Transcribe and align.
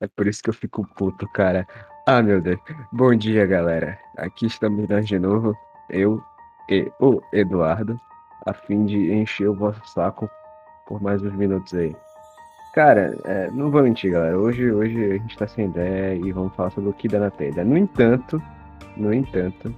É 0.00 0.06
por 0.06 0.26
isso 0.26 0.42
que 0.42 0.50
eu 0.50 0.54
fico 0.54 0.86
puto, 0.96 1.26
cara. 1.28 1.66
Ah, 2.06 2.22
meu 2.22 2.40
Deus. 2.40 2.60
Bom 2.92 3.14
dia, 3.14 3.46
galera. 3.46 3.98
Aqui 4.18 4.46
estamos 4.46 4.88
nós 4.88 5.06
de 5.06 5.18
novo. 5.18 5.56
Eu 5.90 6.22
e 6.68 6.90
o 7.00 7.20
Eduardo, 7.32 8.00
a 8.46 8.52
fim 8.52 8.86
de 8.86 9.12
encher 9.12 9.48
o 9.48 9.54
vosso 9.54 9.80
saco 9.86 10.28
por 10.86 11.02
mais 11.02 11.22
uns 11.22 11.34
minutos 11.34 11.74
aí. 11.74 11.94
Cara, 12.74 13.16
é, 13.24 13.50
não 13.52 13.70
vou 13.70 13.82
mentir, 13.82 14.12
galera. 14.12 14.38
Hoje, 14.38 14.70
hoje 14.72 15.12
a 15.12 15.12
gente 15.14 15.36
tá 15.36 15.46
sem 15.46 15.66
ideia 15.66 16.14
e 16.14 16.32
vamos 16.32 16.54
falar 16.54 16.70
sobre 16.70 16.90
o 16.90 16.92
que 16.92 17.08
dá 17.08 17.20
na 17.20 17.30
telha. 17.30 17.64
No 17.64 17.76
entanto, 17.76 18.42
no 18.96 19.12
entanto, 19.12 19.74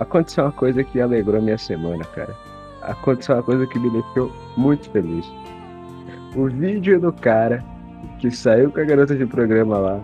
aconteceu 0.00 0.44
uma 0.44 0.52
coisa 0.52 0.82
que 0.82 1.00
alegrou 1.00 1.38
a 1.38 1.42
minha 1.42 1.58
semana, 1.58 2.04
cara. 2.06 2.34
Aconteceu 2.82 3.36
uma 3.36 3.42
coisa 3.42 3.66
que 3.66 3.78
me 3.78 3.90
deixou 3.90 4.32
muito 4.56 4.90
feliz. 4.90 5.24
O 6.34 6.48
vídeo 6.48 6.98
do 7.00 7.12
cara 7.12 7.71
que 8.22 8.30
saiu 8.30 8.70
com 8.70 8.80
a 8.80 8.84
garota 8.84 9.16
de 9.16 9.26
programa 9.26 9.78
lá. 9.78 10.00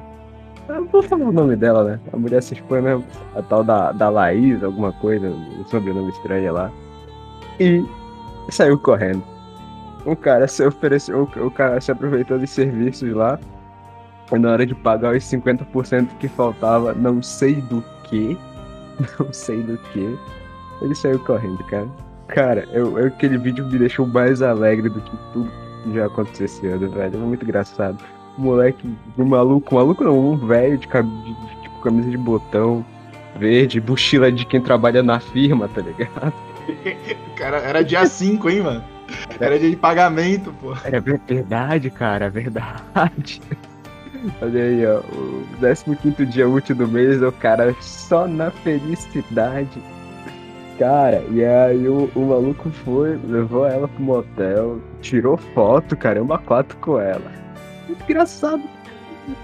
Eu 0.69 0.85
vou 0.87 1.03
falar 1.03 1.25
o 1.25 1.33
nome 1.33 1.55
dela, 1.55 1.85
né? 1.85 2.01
A 2.13 2.17
mulher 2.17 2.43
se 2.43 2.55
expõe 2.55 2.83
mesmo. 2.83 3.05
A 3.35 3.43
tal 3.43 3.63
da, 3.63 3.93
da 3.93 4.09
Laís, 4.11 4.63
alguma 4.63 4.93
coisa, 4.93 5.29
um 5.29 5.65
sobrenome 5.67 6.11
estranho 6.11 6.53
lá. 6.53 6.71
E 7.61 7.85
saiu 8.51 8.77
correndo. 8.79 9.23
O 10.05 10.17
cara 10.17 10.47
se 10.49 10.67
ofereceu, 10.67 11.29
o 11.37 11.51
cara 11.51 11.81
se 11.81 11.93
aproveitou 11.93 12.39
dos 12.39 12.51
serviços 12.51 13.13
lá. 13.13 13.39
Na 14.33 14.51
hora 14.51 14.67
de 14.67 14.75
pagar 14.75 15.15
os 15.15 15.25
50% 15.25 16.09
que 16.19 16.29
faltava, 16.29 16.93
não 16.93 17.23
sei 17.23 17.55
do 17.63 17.83
que. 18.05 18.37
Não 19.21 19.33
sei 19.33 19.63
do 19.63 19.79
que. 19.79 20.19
Ele 20.83 20.93
saiu 20.93 21.21
correndo, 21.21 21.63
cara. 21.67 21.87
Cara, 22.27 22.69
eu, 22.73 22.99
eu, 22.99 23.07
aquele 23.07 23.39
vídeo 23.39 23.65
me 23.65 23.79
deixou 23.79 24.05
mais 24.05 24.43
alegre 24.43 24.89
do 24.89 25.01
que 25.01 25.17
tudo 25.33 25.68
já 25.95 26.07
aconteceu 26.07 26.47
esse 26.47 26.67
ano, 26.67 26.91
velho. 26.91 27.15
É 27.15 27.19
muito 27.19 27.45
engraçado. 27.45 28.03
O 28.37 28.43
moleque, 28.43 28.89
um 29.17 29.25
maluco, 29.25 29.75
um 29.75 29.79
maluco 29.79 30.05
não, 30.05 30.33
um 30.33 30.37
velho 30.37 30.79
de, 30.79 30.87
de, 30.87 31.03
de 31.03 31.63
tipo, 31.63 31.81
camisa 31.81 32.11
de 32.11 32.17
botão 32.17 32.85
verde, 33.37 33.81
mochila 33.81 34.31
de 34.31 34.45
quem 34.45 34.61
trabalha 34.61 35.03
na 35.03 35.21
firma, 35.21 35.69
tá 35.69 35.81
ligado? 35.81 36.33
cara, 37.37 37.59
era 37.59 37.85
dia 37.85 38.07
5, 38.07 38.49
hein, 38.51 38.63
mano? 38.63 38.85
Era 39.41 39.59
dia 39.59 39.71
de 39.71 39.77
pagamento, 39.77 40.53
pô. 40.61 40.75
É 40.85 41.01
verdade, 41.01 41.91
cara, 41.91 42.27
é 42.27 42.31
verdade. 42.31 43.41
Olha 44.43 44.63
aí, 44.63 44.87
ó. 44.87 44.99
O 44.99 45.97
15 45.97 46.27
dia 46.27 46.49
útil 46.49 46.77
do 46.77 46.89
mês, 46.89 47.23
o 47.23 47.33
cara 47.33 47.75
só 47.81 48.27
na 48.27 48.51
felicidade. 48.51 49.83
Cara, 50.79 51.25
e 51.33 51.45
aí 51.45 51.89
o, 51.89 52.09
o 52.15 52.21
maluco 52.21 52.71
foi, 52.71 53.19
levou 53.27 53.67
ela 53.67 53.89
pro 53.89 54.01
motel, 54.01 54.81
tirou 55.01 55.37
foto, 55.37 55.97
caramba, 55.97 56.39
quatro 56.39 56.77
com 56.79 57.01
ela. 57.01 57.33
Engraçado. 57.89 58.63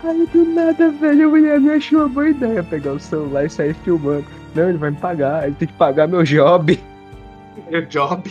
Aí 0.04 0.26
do 0.28 0.44
nada, 0.44 0.90
velho, 0.92 1.26
a 1.26 1.30
mulher 1.30 1.60
me 1.60 1.70
achou 1.70 2.00
uma 2.00 2.08
boa 2.08 2.28
ideia 2.28 2.62
pegar 2.62 2.92
o 2.92 3.00
celular 3.00 3.44
e 3.44 3.50
sair 3.50 3.74
filmando. 3.74 4.24
Não, 4.54 4.68
ele 4.68 4.78
vai 4.78 4.90
me 4.90 4.96
pagar, 4.96 5.46
ele 5.46 5.56
tem 5.56 5.66
que 5.66 5.74
pagar 5.74 6.06
meu 6.06 6.22
job. 6.22 6.78
Meu 7.70 7.86
job? 7.86 8.22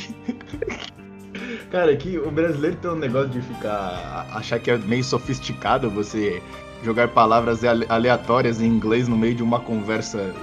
Cara, 1.71 1.95
que 1.95 2.19
o 2.19 2.29
brasileiro 2.29 2.75
tem 2.75 2.91
um 2.91 2.95
negócio 2.95 3.29
de 3.29 3.41
ficar. 3.41 4.27
achar 4.33 4.59
que 4.59 4.69
é 4.69 4.77
meio 4.77 5.03
sofisticado 5.03 5.89
você 5.89 6.41
jogar 6.83 7.07
palavras 7.07 7.61
aleatórias 7.89 8.61
em 8.61 8.67
inglês 8.67 9.07
no 9.07 9.17
meio 9.17 9.33
de 9.33 9.41
uma 9.41 9.59
conversa 9.59 10.33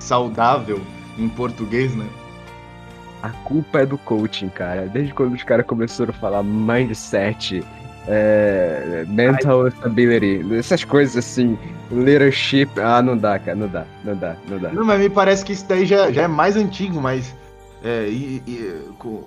saudável 0.00 0.80
em 1.18 1.28
português, 1.28 1.94
né? 1.94 2.06
A 3.22 3.30
culpa 3.30 3.80
é 3.80 3.86
do 3.86 3.96
coaching, 3.98 4.48
cara. 4.48 4.86
Desde 4.86 5.14
quando 5.14 5.34
os 5.34 5.42
caras 5.42 5.64
começaram 5.64 6.10
a 6.10 6.12
falar 6.12 6.42
mindset, 6.42 7.64
é, 8.08 9.04
mental 9.06 9.66
Ai. 9.66 9.70
stability, 9.70 10.54
essas 10.54 10.82
coisas 10.84 11.16
assim, 11.16 11.56
leadership. 11.90 12.68
Ah, 12.80 13.00
não 13.00 13.16
dá, 13.16 13.38
cara, 13.38 13.56
não 13.56 13.68
dá, 13.68 13.86
não 14.04 14.16
dá, 14.16 14.36
não 14.48 14.58
dá. 14.58 14.72
Não, 14.72 14.84
mas 14.84 14.98
me 14.98 15.08
parece 15.08 15.44
que 15.44 15.52
isso 15.52 15.66
daí 15.68 15.86
já, 15.86 16.10
já 16.10 16.22
é 16.22 16.28
mais 16.28 16.56
antigo, 16.56 17.00
mas. 17.00 17.34
É, 17.84 18.08
e, 18.08 18.42
e, 18.46 18.80
com, 18.98 19.24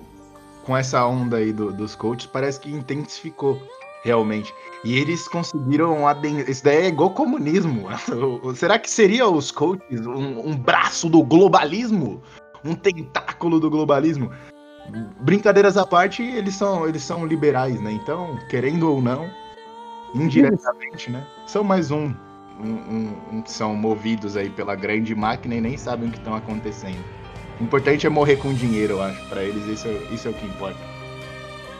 com 0.64 0.76
essa 0.76 1.06
onda 1.06 1.38
aí 1.38 1.52
do, 1.52 1.72
dos 1.72 1.94
coaches, 1.94 2.26
parece 2.26 2.60
que 2.60 2.70
intensificou 2.70 3.60
realmente. 4.06 4.54
E 4.84 4.96
eles 4.96 5.26
conseguiram 5.26 6.06
adentrar. 6.06 6.48
Isso 6.48 6.64
daí 6.64 6.84
é 6.84 6.86
igual 6.86 7.10
comunismo. 7.10 7.88
Será 8.54 8.78
que 8.78 8.88
seria 8.88 9.28
os 9.28 9.50
coaches 9.50 10.06
um, 10.06 10.48
um, 10.48 10.56
braço 10.56 11.08
do 11.08 11.22
globalismo? 11.22 12.22
Um 12.64 12.74
tentáculo 12.74 13.58
do 13.58 13.68
globalismo? 13.68 14.30
Brincadeiras 15.20 15.76
à 15.76 15.84
parte, 15.84 16.22
eles 16.22 16.54
são, 16.54 16.88
eles 16.88 17.02
são 17.02 17.26
liberais, 17.26 17.80
né? 17.80 17.90
Então, 17.90 18.38
querendo 18.48 18.88
ou 18.88 19.02
não, 19.02 19.28
indiretamente, 20.14 21.10
né? 21.10 21.26
São 21.48 21.64
mais 21.64 21.90
um, 21.90 22.14
um, 22.60 23.12
um 23.32 23.42
que 23.42 23.50
são 23.50 23.74
movidos 23.74 24.36
aí 24.36 24.48
pela 24.48 24.76
grande 24.76 25.12
máquina 25.12 25.56
e 25.56 25.60
nem 25.60 25.76
sabem 25.76 26.08
o 26.08 26.12
que 26.12 26.18
estão 26.18 26.36
acontecendo. 26.36 27.04
O 27.60 27.64
importante 27.64 28.06
é 28.06 28.10
morrer 28.10 28.36
com 28.36 28.54
dinheiro, 28.54 28.94
eu 28.94 29.02
acho. 29.02 29.28
Para 29.28 29.42
eles, 29.42 29.66
isso, 29.66 29.88
é, 29.88 30.14
isso 30.14 30.28
é 30.28 30.30
o 30.30 30.34
que 30.34 30.46
importa. 30.46 30.95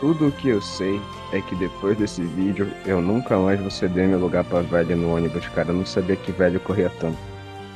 Tudo 0.01 0.29
o 0.29 0.33
que 0.33 0.49
eu 0.49 0.61
sei 0.61 1.01
é 1.33 1.41
que 1.41 1.55
depois 1.55 1.97
desse 1.97 2.23
vídeo, 2.23 2.71
eu 2.85 3.01
nunca 3.01 3.39
mais 3.39 3.59
vou 3.61 3.71
ceder 3.71 4.07
meu 4.07 4.19
lugar 4.19 4.45
pra 4.45 4.61
velho 4.61 4.97
no 4.97 5.15
ônibus, 5.15 5.49
cara. 5.49 5.71
Eu 5.71 5.75
não 5.75 5.87
sabia 5.87 6.17
que 6.17 6.33
velho 6.33 6.61
corria 6.61 6.91
tanto. 7.01 7.19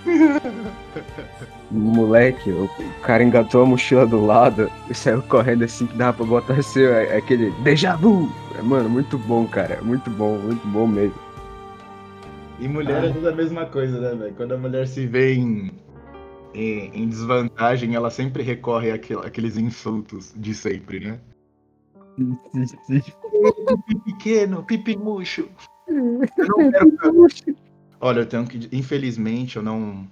Moleque, 1.70 2.50
o 2.50 2.68
cara 3.02 3.22
engatou 3.22 3.62
a 3.62 3.66
mochila 3.66 4.06
do 4.06 4.24
lado 4.24 4.70
e 4.88 4.94
saiu 4.94 5.22
correndo 5.22 5.64
assim 5.64 5.86
que 5.86 5.96
dava 5.96 6.18
pra 6.18 6.26
botar 6.26 6.54
assim, 6.60 6.84
aquele 7.16 7.50
déjà 7.62 7.96
vu. 7.96 8.30
Mano, 8.62 8.90
muito 8.90 9.16
bom, 9.16 9.46
cara. 9.46 9.80
Muito 9.82 10.10
bom, 10.10 10.36
muito 10.36 10.66
bom 10.68 10.86
mesmo. 10.86 11.14
E 12.58 12.68
mulher 12.68 13.02
ah. 13.02 13.06
é 13.06 13.12
tudo 13.12 13.28
a 13.28 13.32
mesma 13.32 13.64
coisa, 13.64 13.98
né, 13.98 14.14
velho? 14.14 14.34
Quando 14.34 14.52
a 14.52 14.58
mulher 14.58 14.86
se 14.86 15.06
vê 15.06 15.34
em, 15.34 15.70
em, 16.52 16.90
em 16.92 17.08
desvantagem, 17.08 17.94
ela 17.94 18.10
sempre 18.10 18.42
recorre 18.42 18.90
àqueles 18.90 19.56
insultos 19.56 20.34
de 20.36 20.54
sempre, 20.54 21.00
né? 21.00 21.18
Pequeno, 24.04 24.62
pipi 24.64 24.96
murcho. 24.96 25.48
Eu 25.88 26.46
não 26.46 26.70
quero 26.70 27.26
Olha, 28.00 28.20
eu 28.20 28.26
tenho 28.26 28.46
que. 28.46 28.68
Infelizmente, 28.72 29.56
eu 29.56 29.62
não. 29.62 30.08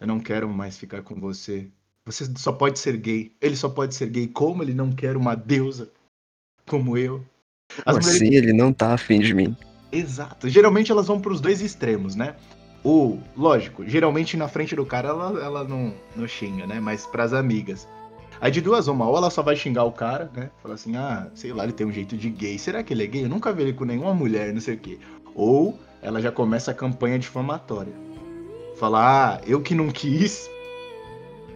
Eu 0.00 0.06
não 0.06 0.20
quero 0.20 0.48
mais 0.48 0.76
ficar 0.76 1.02
com 1.02 1.14
você. 1.14 1.68
Você 2.04 2.30
só 2.36 2.52
pode 2.52 2.78
ser 2.78 2.96
gay. 2.98 3.32
Ele 3.40 3.56
só 3.56 3.68
pode 3.68 3.94
ser 3.94 4.10
gay. 4.10 4.26
Como 4.26 4.62
ele 4.62 4.74
não 4.74 4.92
quer 4.92 5.16
uma 5.16 5.34
deusa 5.34 5.90
como 6.66 6.98
eu? 6.98 7.24
As 7.86 7.96
mulheres... 7.96 8.16
Assim 8.16 8.34
ele 8.34 8.52
não 8.52 8.72
tá 8.72 8.92
afim 8.92 9.20
de 9.20 9.32
mim. 9.32 9.56
Exato. 9.90 10.48
Geralmente 10.48 10.90
elas 10.90 11.06
vão 11.06 11.20
pros 11.20 11.40
dois 11.40 11.60
extremos, 11.60 12.14
né? 12.14 12.34
Ou, 12.82 13.22
lógico, 13.34 13.86
geralmente 13.86 14.36
na 14.36 14.46
frente 14.46 14.76
do 14.76 14.84
cara 14.84 15.08
ela, 15.08 15.40
ela 15.42 15.64
não, 15.64 15.94
não 16.14 16.28
xinga, 16.28 16.66
né? 16.66 16.80
Mas 16.80 17.06
pras 17.06 17.32
amigas. 17.32 17.88
Aí 18.44 18.50
de 18.50 18.60
duas 18.60 18.88
uma, 18.88 19.08
ou 19.08 19.16
ela 19.16 19.30
só 19.30 19.40
vai 19.40 19.56
xingar 19.56 19.84
o 19.84 19.90
cara, 19.90 20.30
né? 20.36 20.50
Falar 20.62 20.74
assim, 20.74 20.94
ah, 20.96 21.28
sei 21.34 21.50
lá, 21.50 21.64
ele 21.64 21.72
tem 21.72 21.86
um 21.86 21.90
jeito 21.90 22.14
de 22.14 22.28
gay. 22.28 22.58
Será 22.58 22.82
que 22.82 22.92
ele 22.92 23.02
é 23.02 23.06
gay? 23.06 23.24
Eu 23.24 23.28
nunca 23.30 23.50
vi 23.54 23.62
ele 23.62 23.72
com 23.72 23.86
nenhuma 23.86 24.12
mulher, 24.12 24.52
não 24.52 24.60
sei 24.60 24.74
o 24.74 24.78
quê. 24.78 24.98
Ou 25.34 25.78
ela 26.02 26.20
já 26.20 26.30
começa 26.30 26.70
a 26.70 26.74
campanha 26.74 27.18
difamatória. 27.18 27.94
Falar, 28.76 29.38
ah, 29.38 29.40
eu 29.46 29.62
que 29.62 29.74
não 29.74 29.88
quis. 29.88 30.50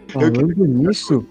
Falando 0.07 0.51
que... 0.51 0.61
nisso, 0.61 1.23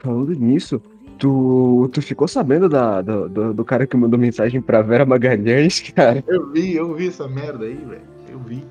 falando 0.00 0.34
nisso, 0.34 0.82
tu, 1.18 1.88
tu 1.90 2.02
ficou 2.02 2.28
sabendo 2.28 2.68
da, 2.68 3.00
do, 3.00 3.26
do, 3.26 3.54
do, 3.54 3.64
cara 3.64 3.86
que 3.86 3.96
mandou 3.96 4.20
mensagem 4.20 4.60
pra 4.60 4.82
Vera 4.82 5.06
Magalhães, 5.06 5.80
cara? 5.96 6.22
Eu 6.28 6.52
vi, 6.52 6.76
eu 6.76 6.94
vi 6.94 7.08
essa 7.08 7.26
merda 7.26 7.64
aí, 7.64 7.74
velho. 7.74 8.02
Eu 8.28 8.38
vi. 8.40 8.62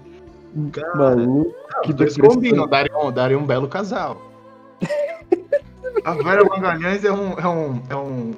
Cara, 0.72 0.96
Maluco, 0.96 1.56
não, 1.74 1.82
que 1.82 1.92
dois 1.92 2.16
combinam, 2.16 2.68
dariam, 2.68 3.12
dariam 3.12 3.42
um 3.42 3.48
belo 3.48 3.68
casal. 3.68 4.27
A 6.04 6.14
Vera 6.14 6.44
Magalhães 6.46 7.04
é 7.04 7.12
um, 7.12 7.34
é 7.34 7.48
um, 7.48 7.84
é 7.90 7.96
um, 7.96 8.32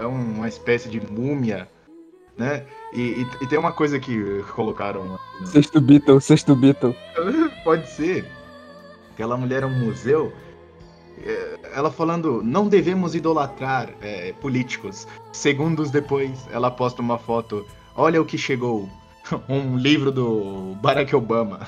é 0.00 0.06
uma 0.06 0.48
espécie 0.48 0.88
de 0.88 1.00
múmia, 1.00 1.68
né? 2.36 2.66
E, 2.92 3.00
e, 3.00 3.26
e 3.42 3.46
tem 3.46 3.58
uma 3.58 3.72
coisa 3.72 3.98
que 4.00 4.42
colocaram. 4.54 5.04
Né? 5.04 5.18
Sexto 5.46 5.80
Beatle, 5.80 6.20
sexto 6.20 6.56
Beatle. 6.56 6.96
Pode 7.64 7.88
ser. 7.88 8.24
Aquela 9.12 9.36
mulher 9.36 9.62
é 9.62 9.66
um 9.66 9.78
museu. 9.78 10.32
É, 11.22 11.58
ela 11.74 11.90
falando, 11.90 12.42
não 12.42 12.68
devemos 12.68 13.14
idolatrar 13.14 13.90
é, 14.00 14.32
políticos. 14.40 15.06
Segundos 15.32 15.90
depois, 15.90 16.48
ela 16.50 16.70
posta 16.70 17.02
uma 17.02 17.18
foto. 17.18 17.66
Olha 17.94 18.20
o 18.20 18.24
que 18.24 18.38
chegou. 18.38 18.88
Um 19.48 19.76
livro 19.76 20.10
do 20.10 20.74
Barack 20.82 21.14
Obama. 21.14 21.60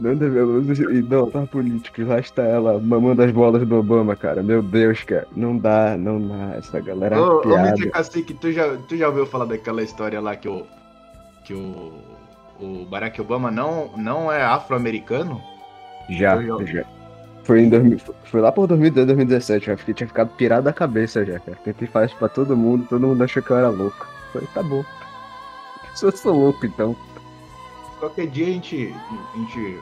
Não 0.00 0.14
devemos 0.14 0.78
idolatrar 0.78 1.46
políticos. 1.46 2.06
Lá 2.06 2.18
está 2.18 2.42
ela 2.42 2.78
mamando 2.80 3.22
as 3.22 3.30
bolas 3.30 3.66
do 3.66 3.76
Obama, 3.76 4.16
cara. 4.16 4.42
Meu 4.42 4.62
Deus, 4.62 5.02
cara. 5.04 5.26
Não 5.34 5.56
dá, 5.56 5.96
não 5.96 6.20
dá. 6.20 6.56
Essa 6.56 6.80
galera 6.80 7.16
é 7.16 7.20
ô, 7.20 7.40
piada. 7.40 7.74
Ô, 7.86 7.90
Cacique, 7.90 8.34
tu 8.34 8.52
já, 8.52 8.76
tu 8.88 8.96
já 8.96 9.08
ouviu 9.08 9.26
falar 9.26 9.46
daquela 9.46 9.82
história 9.82 10.20
lá 10.20 10.36
que 10.36 10.48
o, 10.48 10.66
que 11.44 11.54
o, 11.54 11.92
o 12.60 12.86
Barack 12.90 13.20
Obama 13.20 13.50
não, 13.50 13.90
não 13.96 14.32
é 14.32 14.42
afro-americano? 14.42 15.40
Já, 16.10 16.42
já, 16.42 16.64
já. 16.64 16.84
Foi, 17.44 17.62
em 17.62 17.70
2000, 17.70 17.98
foi 18.24 18.40
lá 18.40 18.52
por 18.52 18.66
2010, 18.66 19.06
2017. 19.06 19.70
Eu 19.70 19.78
fiquei, 19.78 19.94
tinha 19.94 20.08
ficado 20.08 20.28
pirado 20.36 20.64
da 20.64 20.72
cabeça 20.72 21.24
já, 21.24 21.38
cara. 21.38 21.56
Tentei 21.64 21.88
falar 21.88 22.06
isso 22.06 22.16
pra 22.16 22.28
todo 22.28 22.56
mundo, 22.56 22.86
todo 22.88 23.06
mundo 23.06 23.24
achou 23.24 23.42
que 23.42 23.50
eu 23.50 23.56
era 23.56 23.68
louco. 23.68 24.06
Falei, 24.32 24.48
tá 24.52 24.62
bom. 24.62 24.84
eu 26.02 26.12
sou 26.12 26.34
louco, 26.34 26.66
então. 26.66 26.94
Qualquer 27.98 28.28
dia 28.28 28.46
a 28.46 28.50
gente, 28.50 28.94
a 29.34 29.36
gente 29.36 29.80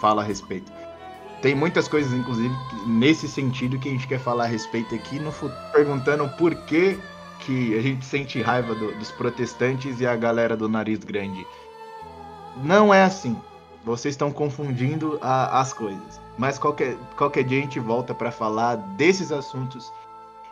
fala 0.00 0.22
a 0.22 0.24
respeito. 0.24 0.70
Tem 1.40 1.54
muitas 1.54 1.86
coisas, 1.86 2.12
inclusive, 2.12 2.54
nesse 2.86 3.28
sentido 3.28 3.78
que 3.78 3.88
a 3.88 3.92
gente 3.92 4.06
quer 4.08 4.18
falar 4.18 4.44
a 4.44 4.46
respeito 4.46 4.94
aqui 4.94 5.18
no 5.18 5.30
futuro, 5.30 5.60
perguntando 5.72 6.28
por 6.38 6.54
que, 6.64 6.98
que 7.40 7.78
a 7.78 7.82
gente 7.82 8.04
sente 8.04 8.40
raiva 8.40 8.74
do, 8.74 8.92
dos 8.92 9.10
protestantes 9.10 10.00
e 10.00 10.06
a 10.06 10.16
galera 10.16 10.56
do 10.56 10.68
nariz 10.68 11.00
grande. 11.00 11.46
Não 12.62 12.92
é 12.92 13.02
assim. 13.02 13.36
Vocês 13.84 14.14
estão 14.14 14.32
confundindo 14.32 15.18
a, 15.20 15.60
as 15.60 15.72
coisas. 15.72 16.20
Mas 16.38 16.58
qualquer, 16.58 16.96
qualquer 17.16 17.44
dia 17.44 17.58
a 17.58 17.62
gente 17.62 17.78
volta 17.78 18.14
para 18.14 18.32
falar 18.32 18.76
desses 18.76 19.30
assuntos 19.30 19.92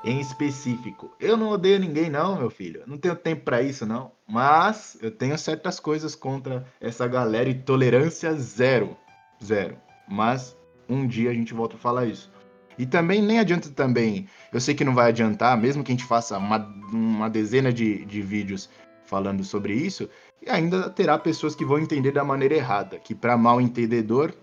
em 0.05 0.21
específico. 0.21 1.11
Eu 1.21 1.37
não 1.37 1.49
odeio 1.51 1.79
ninguém, 1.79 2.11
não, 2.11 2.37
meu 2.37 2.51
filho. 2.51 2.83
Não 2.87 2.99
tenho 2.99 3.15
tempo 3.15 3.45
para 3.45 3.63
isso, 3.63 3.87
não. 3.87 4.13
Mas 4.29 4.99
eu 5.01 5.11
tenho 5.11 5.37
certas 5.39 5.79
coisas 5.79 6.15
contra 6.15 6.67
essa 6.81 7.07
galera 7.07 7.49
e 7.49 7.55
tolerância 7.55 8.35
zero. 8.35 8.97
Zero. 9.43 9.77
Mas 10.09 10.57
um 10.89 11.07
dia 11.07 11.31
a 11.31 11.35
gente 11.35 11.55
volta 11.55 11.77
a 11.77 11.79
falar 11.79 12.07
isso. 12.07 12.31
E 12.79 12.87
também 12.87 13.23
nem 13.23 13.39
adianta 13.39 13.69
também. 13.71 14.27
Eu 14.53 14.61
sei 14.61 14.75
que 14.75 14.85
não 14.85 14.95
vai 14.95 15.09
adiantar, 15.09 15.57
mesmo 15.57 15.85
que 15.85 15.93
a 15.93 15.95
gente 15.95 16.07
faça 16.07 16.39
uma, 16.39 16.59
uma 16.91 17.29
dezena 17.29 17.73
de, 17.73 18.05
de 18.05 18.23
vídeos 18.23 18.69
falando 19.05 19.45
sobre 19.45 19.75
isso, 19.75 20.09
e 20.41 20.49
ainda 20.49 20.89
terá 20.89 21.19
pessoas 21.19 21.55
que 21.55 21.65
vão 21.65 21.79
entender 21.79 22.13
da 22.13 22.25
maneira 22.25 22.55
errada. 22.55 22.99
Que 22.99 23.15
para 23.15 23.37
mal 23.37 23.61
entendedor 23.61 24.35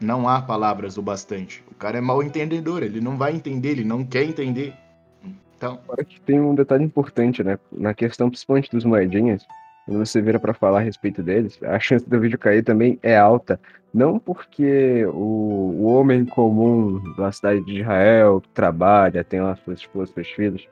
não 0.00 0.28
há 0.28 0.40
palavras 0.40 0.96
o 0.96 1.02
bastante. 1.02 1.62
O 1.70 1.74
cara 1.74 1.98
é 1.98 2.00
mal 2.00 2.22
entendedor, 2.22 2.82
ele 2.82 3.00
não 3.00 3.16
vai 3.16 3.34
entender, 3.34 3.70
ele 3.70 3.84
não 3.84 4.04
quer 4.04 4.24
entender. 4.24 4.74
Então. 5.62 5.78
Agora 5.84 6.04
que 6.04 6.20
tem 6.20 6.40
um 6.40 6.56
detalhe 6.56 6.82
importante, 6.82 7.44
né? 7.44 7.56
Na 7.70 7.94
questão 7.94 8.28
principalmente 8.28 8.68
dos 8.68 8.84
moedinhas, 8.84 9.46
quando 9.86 10.04
você 10.04 10.20
vira 10.20 10.40
para 10.40 10.52
falar 10.52 10.80
a 10.80 10.82
respeito 10.82 11.22
deles, 11.22 11.56
a 11.62 11.78
chance 11.78 12.08
do 12.08 12.18
vídeo 12.18 12.36
cair 12.36 12.64
também 12.64 12.98
é 13.00 13.16
alta. 13.16 13.60
Não 13.94 14.18
porque 14.18 15.06
o, 15.06 15.76
o 15.78 15.84
homem 15.84 16.24
comum 16.24 17.00
da 17.16 17.30
cidade 17.30 17.64
de 17.64 17.80
Israel, 17.80 18.40
que 18.40 18.48
trabalha, 18.48 19.22
tem 19.22 19.40
lá 19.40 19.54
suas 19.54 19.78
esposas, 19.78 20.12
seus 20.12 20.28
filhos, 20.30 20.68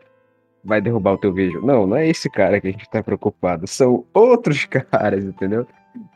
vai 0.65 0.81
derrubar 0.81 1.13
o 1.13 1.19
teu 1.19 1.33
vídeo. 1.33 1.65
Não, 1.65 1.87
não 1.87 1.97
é 1.97 2.09
esse 2.09 2.29
cara 2.29 2.61
que 2.61 2.67
a 2.67 2.73
gente 2.73 2.91
tá 2.91 3.01
preocupado. 3.01 3.69
São 3.69 4.05
outros 4.13 4.65
caras, 4.91 5.25
entendeu? 5.25 5.69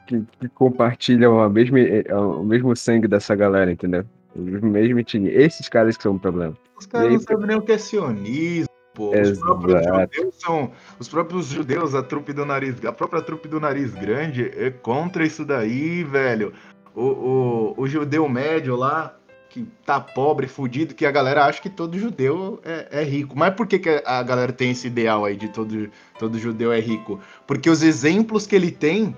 Que, 0.07 0.21
que 0.41 0.49
compartilham 0.49 1.41
a 1.41 1.49
mesma, 1.49 1.79
o 2.13 2.43
mesmo 2.43 2.75
sangue 2.75 3.07
dessa 3.07 3.37
galera, 3.37 3.71
entendeu? 3.71 4.05
O 4.35 4.41
mesmo 4.41 4.99
etnia. 4.99 5.31
Esses 5.31 5.69
caras 5.69 5.97
que 5.97 6.03
são 6.03 6.17
o 6.17 6.19
problema. 6.19 6.57
Os 6.85 6.87
caras 6.87 7.13
não 7.13 7.21
sabem 7.21 7.47
nem 7.47 7.57
o 7.57 7.63
que 7.63 7.73
é 7.73 7.79
sionismo. 7.79 8.69
Pô. 8.93 9.11
Os 9.19 9.39
próprios 9.39 9.85
judeus 9.85 10.35
são. 10.39 10.73
Os 10.99 11.09
próprios 11.09 11.47
judeus, 11.47 11.95
a 11.95 12.03
trupe 12.03 12.33
do 12.33 12.45
nariz. 12.45 12.85
A 12.85 12.93
própria 12.93 13.23
trupe 13.23 13.49
do 13.49 13.59
nariz 13.59 13.93
grande 13.93 14.53
é 14.55 14.71
contra 14.71 15.25
isso 15.25 15.45
daí, 15.45 16.05
velho. 16.05 16.53
O, 16.95 17.03
o, 17.03 17.75
o 17.79 17.89
judeu 17.89 18.29
médio 18.29 18.77
lá, 18.77 19.17
que 19.49 19.67
tá 19.85 19.99
pobre, 19.99 20.47
fudido, 20.47 20.95
que 20.95 21.07
a 21.07 21.11
galera 21.11 21.47
acha 21.47 21.61
que 21.61 21.71
todo 21.71 21.99
judeu 21.99 22.61
é, 22.65 23.01
é 23.01 23.03
rico. 23.03 23.37
Mas 23.37 23.55
por 23.55 23.67
que, 23.67 23.79
que 23.79 24.03
a 24.05 24.23
galera 24.23 24.53
tem 24.53 24.71
esse 24.71 24.87
ideal 24.87 25.25
aí 25.25 25.37
de 25.37 25.49
todo, 25.49 25.91
todo 26.19 26.39
judeu 26.39 26.73
é 26.73 26.79
rico? 26.79 27.19
Porque 27.47 27.69
os 27.69 27.83
exemplos 27.83 28.47
que 28.47 28.55
ele 28.55 28.71
tem 28.71 29.17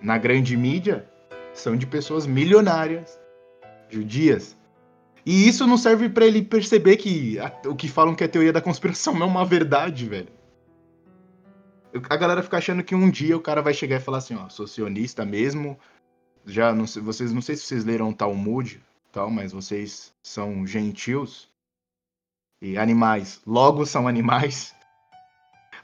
na 0.00 0.16
grande 0.16 0.56
mídia 0.56 1.06
são 1.52 1.76
de 1.76 1.86
pessoas 1.86 2.26
milionárias, 2.26 3.20
judias, 3.90 4.56
e 5.30 5.46
isso 5.46 5.66
não 5.66 5.76
serve 5.76 6.08
para 6.08 6.24
ele 6.24 6.40
perceber 6.40 6.96
que 6.96 7.38
a, 7.38 7.52
o 7.66 7.76
que 7.76 7.86
falam 7.86 8.14
que 8.14 8.24
é 8.24 8.28
teoria 8.28 8.50
da 8.50 8.62
conspiração 8.62 9.12
não 9.12 9.26
é 9.28 9.30
uma 9.30 9.44
verdade, 9.44 10.08
velho. 10.08 10.28
A 12.08 12.16
galera 12.16 12.42
fica 12.42 12.56
achando 12.56 12.82
que 12.82 12.94
um 12.94 13.10
dia 13.10 13.36
o 13.36 13.40
cara 13.40 13.60
vai 13.60 13.74
chegar 13.74 13.96
e 13.96 14.00
falar 14.00 14.18
assim, 14.18 14.34
ó, 14.34 14.48
sou 14.48 14.66
sionista 14.66 15.26
mesmo. 15.26 15.78
Já 16.46 16.72
não 16.72 16.86
sei, 16.86 17.02
vocês 17.02 17.30
não 17.30 17.42
sei 17.42 17.56
se 17.56 17.64
vocês 17.64 17.84
leram 17.84 18.10
Talmud, 18.10 18.82
tal, 19.12 19.30
mas 19.30 19.52
vocês 19.52 20.14
são 20.22 20.66
gentios 20.66 21.50
e 22.62 22.78
animais, 22.78 23.42
logo 23.46 23.84
são 23.84 24.08
animais. 24.08 24.74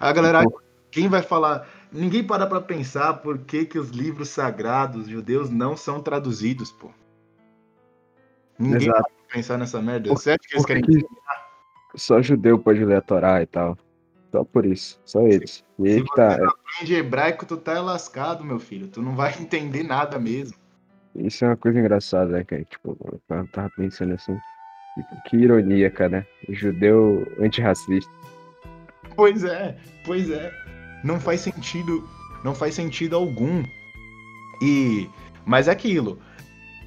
A 0.00 0.10
galera, 0.10 0.42
quem 0.90 1.06
vai 1.06 1.20
falar? 1.20 1.68
Ninguém 1.92 2.24
para 2.24 2.46
para 2.46 2.62
pensar 2.62 3.12
por 3.18 3.40
que 3.40 3.66
que 3.66 3.78
os 3.78 3.90
livros 3.90 4.30
sagrados 4.30 5.06
judeus 5.06 5.50
não 5.50 5.76
são 5.76 6.00
traduzidos, 6.00 6.72
pô. 6.72 6.90
Ninguém 8.58 8.88
Exato 8.88 9.13
pensar 9.34 9.58
nessa 9.58 9.82
merda. 9.82 10.08
Você 10.10 10.30
acha 10.30 10.38
que 10.38 10.54
eles 10.54 10.64
querem. 10.64 10.82
Que 10.82 11.04
só 11.96 12.22
judeu 12.22 12.58
pode 12.58 12.84
ler 12.84 12.96
a 12.96 13.00
Torá 13.00 13.42
e 13.42 13.46
tal. 13.46 13.76
Só 14.30 14.44
por 14.44 14.64
isso. 14.64 15.00
Só 15.04 15.22
eles. 15.26 15.64
E 15.78 15.94
Se 15.94 16.00
você 16.00 16.14
tá... 16.14 16.38
não 16.38 16.48
aprende 16.48 16.94
hebraico, 16.94 17.46
tu 17.46 17.56
tá 17.56 17.80
lascado, 17.80 18.44
meu 18.44 18.58
filho. 18.58 18.88
Tu 18.88 19.02
não 19.02 19.16
vai 19.16 19.34
entender 19.40 19.82
nada 19.82 20.18
mesmo. 20.18 20.56
Isso 21.14 21.44
é 21.44 21.48
uma 21.48 21.56
coisa 21.56 21.78
engraçada, 21.78 22.32
né, 22.32 22.44
cara? 22.44 22.64
Tipo, 22.64 22.96
eu 23.30 23.46
tava 23.52 23.70
pensando 23.76 24.14
assim. 24.14 24.36
Tipo, 24.94 25.22
que 25.28 25.36
ironia, 25.36 25.90
cara. 25.90 26.26
Judeu 26.48 27.26
antirracista. 27.40 28.10
Pois 29.14 29.44
é, 29.44 29.76
pois 30.04 30.30
é. 30.30 30.52
Não 31.04 31.20
faz 31.20 31.40
sentido. 31.40 32.08
Não 32.44 32.54
faz 32.54 32.74
sentido 32.74 33.16
algum. 33.16 33.62
E. 34.62 35.08
Mas 35.44 35.68
é 35.68 35.72
aquilo 35.72 36.18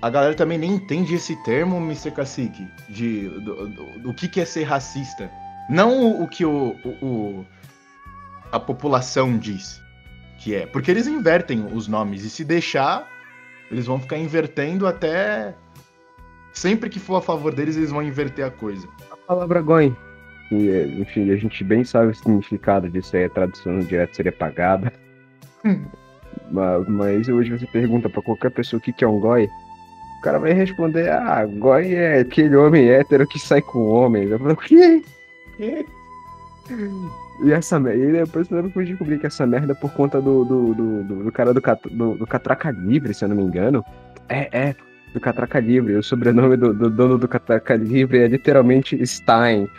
a 0.01 0.09
galera 0.09 0.35
também 0.35 0.57
nem 0.57 0.73
entende 0.73 1.15
esse 1.15 1.35
termo, 1.43 1.77
Mr. 1.77 2.11
Cacique, 2.11 2.67
de 2.89 3.27
do, 3.29 3.67
do, 3.67 3.99
do 3.99 4.13
que, 4.13 4.27
que 4.27 4.39
é 4.39 4.45
ser 4.45 4.63
racista. 4.63 5.29
Não 5.69 5.99
o, 5.99 6.23
o 6.23 6.27
que 6.27 6.45
o, 6.45 6.75
o, 6.83 7.05
o, 7.05 7.45
a 8.51 8.59
população 8.59 9.37
diz 9.37 9.81
que 10.37 10.55
é. 10.55 10.65
Porque 10.65 10.91
eles 10.91 11.07
invertem 11.07 11.65
os 11.73 11.87
nomes. 11.87 12.23
E 12.23 12.29
se 12.29 12.45
deixar, 12.45 13.07
eles 13.71 13.85
vão 13.85 13.99
ficar 13.99 14.17
invertendo 14.17 14.87
até. 14.87 15.55
Sempre 16.53 16.89
que 16.89 16.99
for 16.99 17.17
a 17.17 17.21
favor 17.21 17.53
deles, 17.53 17.75
eles 17.75 17.91
vão 17.91 18.01
inverter 18.01 18.45
a 18.45 18.51
coisa. 18.51 18.87
A 19.11 19.17
palavra 19.17 19.61
goi. 19.61 19.95
Que, 20.49 20.95
enfim, 20.99 21.29
a 21.31 21.35
gente 21.35 21.63
bem 21.63 21.83
sabe 21.83 22.11
o 22.11 22.15
significado 22.15 22.89
disso 22.89 23.17
aí, 23.17 23.25
a 23.25 23.29
tradução 23.29 23.79
direto 23.79 24.15
seria 24.15 24.31
pagada. 24.31 24.93
Hum. 25.65 25.85
Mas, 26.49 26.87
mas 26.87 27.27
hoje 27.27 27.51
você 27.51 27.67
pergunta 27.67 28.09
para 28.09 28.21
qualquer 28.21 28.51
pessoa 28.51 28.79
o 28.79 28.81
que, 28.81 28.93
que 28.93 29.03
é 29.03 29.07
um 29.07 29.19
goi, 29.19 29.49
o 30.17 30.21
cara 30.21 30.39
vai 30.39 30.51
responder, 30.51 31.09
ah, 31.09 31.45
goi 31.45 31.93
é 31.93 32.19
aquele 32.19 32.55
homem 32.55 32.89
hétero 32.89 33.27
que 33.27 33.39
sai 33.39 33.61
com 33.61 33.87
homens. 33.87 34.31
Eu 34.31 34.39
falo, 34.39 34.53
o 34.53 34.57
quê? 34.57 35.03
E 37.43 37.51
essa 37.51 37.79
merda, 37.79 38.03
e 38.03 38.11
depois 38.11 38.49
eu 38.49 38.69
fui 38.71 38.85
descobrir 38.85 39.19
que 39.19 39.27
essa 39.27 39.45
merda 39.45 39.73
é 39.73 39.75
por 39.75 39.91
conta 39.93 40.19
do, 40.19 40.43
do, 40.43 40.73
do, 40.73 41.03
do, 41.03 41.23
do 41.25 41.31
cara 41.31 41.53
do, 41.53 41.61
do, 41.91 42.15
do 42.15 42.27
Catraca 42.27 42.71
Livre, 42.71 43.13
se 43.13 43.23
eu 43.23 43.29
não 43.29 43.35
me 43.35 43.43
engano. 43.43 43.85
É, 44.27 44.69
é, 44.69 44.75
do 45.13 45.19
Catraca 45.19 45.59
Livre. 45.59 45.95
O 45.95 46.03
sobrenome 46.03 46.57
do, 46.57 46.73
do 46.73 46.89
dono 46.89 47.17
do 47.17 47.27
Catraca 47.27 47.75
Livre 47.75 48.19
é 48.19 48.27
literalmente 48.27 49.05
Stein. 49.05 49.69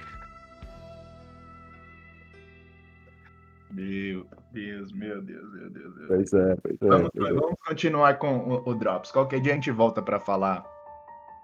Meu 3.72 4.24
Deus, 4.52 4.92
meu 4.92 5.20
Deus, 5.20 5.52
meu 5.52 5.70
Deus. 5.70 5.97
Pois 6.08 6.32
é, 6.32 6.56
pois 6.62 6.74
é. 6.80 6.86
Vamos, 6.88 7.10
pois 7.14 7.28
é. 7.28 7.32
vamos 7.34 7.56
continuar 7.66 8.18
com 8.18 8.38
o, 8.38 8.70
o, 8.70 8.74
Drops. 8.74 9.12
Qualquer 9.12 9.40
dia 9.40 9.52
a 9.52 9.54
gente 9.54 9.70
volta 9.70 10.00
para 10.00 10.18
falar 10.18 10.64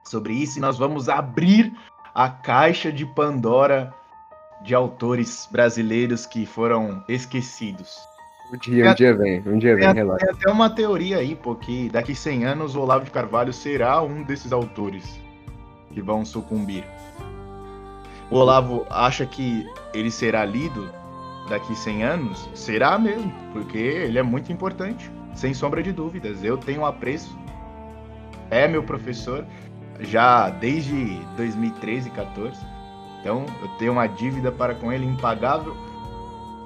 sobre 0.02 0.32
isso 0.32 0.58
e 0.58 0.60
nós 0.60 0.78
vamos 0.78 1.08
abrir 1.08 1.70
a 2.14 2.30
caixa 2.30 2.90
de 2.90 3.04
Pandora 3.04 3.92
de 4.62 4.74
autores 4.74 5.46
brasileiros 5.52 6.24
que 6.24 6.46
foram 6.46 7.04
esquecidos. 7.06 7.98
Um 8.52 8.56
dia, 8.58 8.90
um 8.90 8.94
dia 8.94 9.14
vem, 9.14 9.42
um 9.46 9.58
dia 9.58 9.76
vem, 9.76 9.84
tem, 9.84 9.94
relaxa. 9.94 10.26
Tem 10.26 10.34
até 10.34 10.50
uma 10.50 10.70
teoria 10.70 11.18
aí, 11.18 11.36
pô, 11.36 11.54
que 11.54 11.90
daqui 11.90 12.14
100 12.14 12.44
anos 12.44 12.74
o 12.74 12.80
Olavo 12.80 13.04
de 13.04 13.10
Carvalho 13.10 13.52
será 13.52 14.00
um 14.02 14.22
desses 14.22 14.52
autores 14.52 15.20
que 15.92 16.00
vão 16.00 16.24
sucumbir. 16.24 16.84
O 18.30 18.36
Olavo 18.36 18.86
acha 18.88 19.26
que 19.26 19.66
ele 19.92 20.10
será 20.10 20.44
lido 20.44 20.90
daqui 21.48 21.74
100 21.74 22.02
anos, 22.02 22.48
será 22.54 22.98
mesmo, 22.98 23.32
porque 23.52 23.78
ele 23.78 24.18
é 24.18 24.22
muito 24.22 24.52
importante, 24.52 25.10
sem 25.34 25.52
sombra 25.52 25.82
de 25.82 25.92
dúvidas. 25.92 26.42
Eu 26.42 26.56
tenho 26.56 26.84
apreço, 26.84 27.36
é 28.50 28.66
meu 28.66 28.82
professor 28.82 29.44
já 30.00 30.50
desde 30.50 31.18
2013, 31.36 32.10
14. 32.10 32.58
Então 33.20 33.46
eu 33.62 33.68
tenho 33.78 33.92
uma 33.92 34.06
dívida 34.06 34.50
para 34.50 34.74
com 34.74 34.92
ele 34.92 35.06
impagável. 35.06 35.76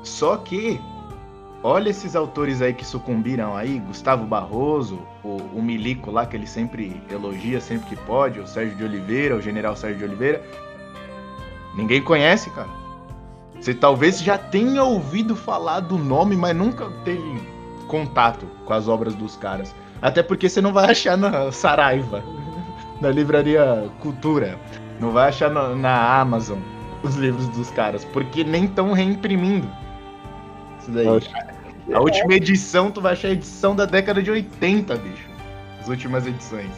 Só 0.03 0.37
que 0.37 0.81
olha 1.63 1.91
esses 1.91 2.17
autores 2.17 2.63
aí 2.63 2.73
que 2.73 2.85
sucumbiram 2.85 3.57
aí, 3.57 3.79
Gustavo 3.81 4.25
Barroso, 4.25 5.01
o, 5.23 5.37
o 5.55 5.63
Milico 5.63 6.11
lá 6.11 6.27
que 6.27 6.37
ele 6.37 6.47
sempre 6.47 7.01
elogia 7.11 7.61
sempre 7.61 7.89
que 7.89 7.97
pode, 7.97 8.41
o 8.41 8.47
Sérgio 8.47 8.77
de 8.77 8.85
Oliveira, 8.85 9.37
o 9.37 9.41
General 9.41 9.77
Sérgio 9.77 9.99
de 9.99 10.05
Oliveira. 10.05 10.43
Ninguém 11.75 12.03
conhece, 12.03 12.51
cara. 12.51 12.88
Você 13.61 13.75
talvez 13.75 14.21
já 14.21 14.39
tenha 14.39 14.85
ouvido 14.85 15.35
falar 15.35 15.81
do 15.81 15.99
nome, 15.99 16.37
mas 16.37 16.57
nunca 16.57 16.89
teve 17.05 17.43
contato 17.87 18.47
com 18.65 18.73
as 18.73 18.89
obras 18.89 19.15
dos 19.15 19.37
caras. 19.37 19.75
Até 20.01 20.23
porque 20.23 20.49
você 20.49 20.61
não 20.61 20.73
vai 20.73 20.91
achar 20.91 21.17
na 21.17 21.51
Saraiva, 21.51 22.23
na 23.01 23.11
livraria 23.11 23.91
Cultura, 24.01 24.59
não 25.01 25.11
vai 25.11 25.29
achar 25.29 25.51
na, 25.51 25.75
na 25.75 26.21
Amazon 26.21 26.59
os 27.03 27.17
livros 27.17 27.49
dos 27.49 27.71
caras, 27.71 28.05
porque 28.05 28.45
nem 28.45 28.65
estão 28.65 28.93
reimprimindo. 28.93 29.69
Isso 30.81 30.91
daí. 30.91 31.07
A 31.93 32.01
última 32.01 32.35
edição, 32.35 32.91
tu 32.91 33.01
vai 33.01 33.15
achar 33.15 33.29
a 33.29 33.33
edição 33.33 33.75
da 33.75 33.87
década 33.87 34.23
de 34.23 34.31
80, 34.31 34.95
bicho. 34.97 35.29
As 35.81 35.89
últimas 35.89 36.27
edições. 36.27 36.71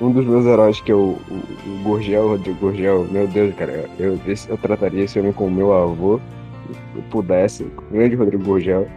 Um 0.00 0.12
dos 0.12 0.24
meus 0.24 0.46
heróis, 0.46 0.80
que 0.80 0.90
é 0.90 0.94
o, 0.94 1.18
o, 1.30 1.34
o 1.66 1.82
Gurgel, 1.82 2.28
Rodrigo 2.28 2.58
Gurgel, 2.58 3.06
meu 3.10 3.26
Deus, 3.28 3.54
cara, 3.54 3.88
eu, 3.98 4.18
eu 4.48 4.56
trataria 4.58 5.04
esse 5.04 5.18
homem 5.18 5.32
como 5.32 5.50
meu 5.50 5.72
avô, 5.74 6.18
se 6.94 7.02
pudesse, 7.10 7.64
o 7.64 7.92
grande 7.92 8.16
Rodrigo 8.16 8.42
Gurgel. 8.42 8.88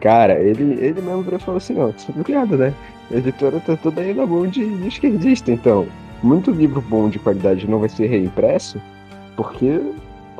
Cara, 0.00 0.38
ele, 0.38 0.74
ele 0.74 1.00
mesmo 1.00 1.24
falou 1.40 1.56
assim, 1.56 1.74
não, 1.74 1.90
isso 1.90 2.12
é 2.16 2.22
piada, 2.22 2.56
né? 2.56 2.74
A 3.10 3.16
editora 3.16 3.58
tá 3.58 3.76
toda 3.76 4.00
aí 4.00 4.14
na 4.14 4.26
mão 4.26 4.46
de, 4.46 4.64
de 4.64 4.88
esquerdista, 4.88 5.50
então. 5.50 5.86
Muito 6.22 6.50
livro 6.50 6.80
bom 6.80 7.08
de 7.08 7.18
qualidade 7.18 7.68
não 7.68 7.78
vai 7.78 7.88
ser 7.88 8.06
reimpresso, 8.06 8.80
porque 9.36 9.80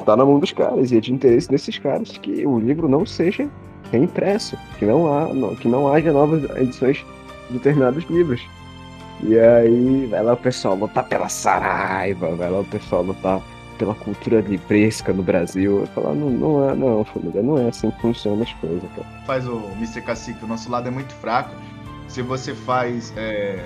tá 0.05 0.17
na 0.17 0.25
mão 0.25 0.39
dos 0.39 0.53
caras, 0.53 0.91
e 0.91 0.97
é 0.97 1.01
de 1.01 1.13
interesse 1.13 1.49
desses 1.49 1.79
caras 1.79 2.17
que 2.19 2.47
o 2.47 2.59
livro 2.59 2.89
não 2.89 3.05
seja 3.07 3.49
reimpresso, 3.93 4.57
que 4.79 4.85
não, 4.85 5.13
há, 5.13 5.29
que 5.57 5.69
não 5.69 5.93
haja 5.93 6.13
novas 6.13 6.45
edições 6.57 7.05
de 7.49 7.55
determinados 7.55 8.05
livros. 8.11 8.41
E 9.23 9.39
aí 9.39 10.07
vai 10.07 10.23
lá 10.23 10.35
o 10.35 10.37
pessoal 10.37 10.77
lutar 10.77 11.05
pela 11.05 11.29
Saraiva, 11.29 12.35
vai 12.37 12.51
lá 12.51 12.61
o 12.61 12.65
pessoal 12.65 13.03
lutar 13.03 13.41
pela 13.79 13.95
cultura 13.95 14.41
libresca 14.41 15.13
no 15.13 15.23
Brasil. 15.23 15.81
Eu 15.81 15.87
falar, 15.89 16.15
não, 16.15 16.31
não 16.31 16.71
é, 16.71 16.75
não, 16.75 17.05
família, 17.05 17.43
não 17.43 17.59
é 17.59 17.69
assim 17.69 17.91
que 17.91 18.01
funcionam 18.01 18.43
as 18.43 18.53
coisas, 18.55 18.83
cara. 18.95 19.07
Faz 19.27 19.47
o 19.47 19.71
Mr. 19.77 20.03
Cacique, 20.03 20.45
o 20.45 20.49
nosso 20.49 20.71
lado 20.71 20.89
é 20.89 20.91
muito 20.91 21.13
fraco. 21.15 21.55
Se 22.09 22.23
você 22.23 22.55
faz 22.55 23.13
é, 23.17 23.59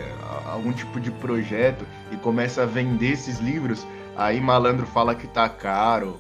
algum 0.47 0.73
tipo 0.73 0.99
de 1.01 1.11
projeto 1.11 1.87
e 2.11 2.17
começa 2.17 2.63
a 2.63 2.67
vender 2.67 3.13
esses 3.13 3.39
livros, 3.39 3.87
aí 4.17 4.41
malandro 4.41 4.87
fala 4.87 5.15
que 5.15 5.27
tá 5.27 5.49
caro. 5.49 6.19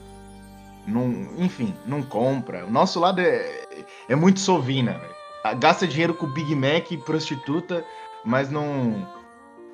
Não, 0.86 1.28
enfim, 1.38 1.74
não 1.86 2.02
compra. 2.02 2.64
O 2.64 2.70
nosso 2.70 3.00
lado 3.00 3.20
é, 3.20 3.64
é 4.08 4.14
muito 4.14 4.40
sovina, 4.40 4.92
véio. 4.98 5.58
Gasta 5.58 5.86
dinheiro 5.86 6.14
com 6.14 6.26
Big 6.26 6.54
Mac 6.54 6.92
e 6.92 6.96
prostituta, 6.96 7.84
mas 8.24 8.48
não 8.48 9.04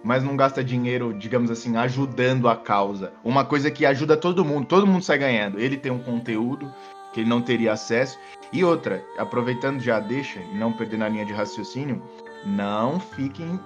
mas 0.02 0.22
não 0.22 0.36
gasta 0.36 0.62
dinheiro, 0.62 1.12
digamos 1.12 1.50
assim, 1.50 1.76
ajudando 1.76 2.48
a 2.48 2.56
causa. 2.56 3.12
Uma 3.24 3.44
coisa 3.44 3.70
que 3.70 3.84
ajuda 3.84 4.16
todo 4.16 4.44
mundo, 4.44 4.66
todo 4.66 4.86
mundo 4.86 5.02
sai 5.02 5.18
ganhando. 5.18 5.58
Ele 5.58 5.76
tem 5.76 5.90
um 5.90 5.98
conteúdo 5.98 6.72
que 7.12 7.20
ele 7.20 7.28
não 7.28 7.42
teria 7.42 7.72
acesso. 7.72 8.18
E 8.52 8.64
outra, 8.64 9.04
aproveitando 9.18 9.80
já 9.80 9.98
deixa 9.98 10.40
não 10.54 10.72
perdendo 10.72 11.04
a 11.04 11.08
linha 11.08 11.26
de 11.26 11.32
raciocínio, 11.32 12.02
não 12.44 13.00
fiquem 13.00 13.58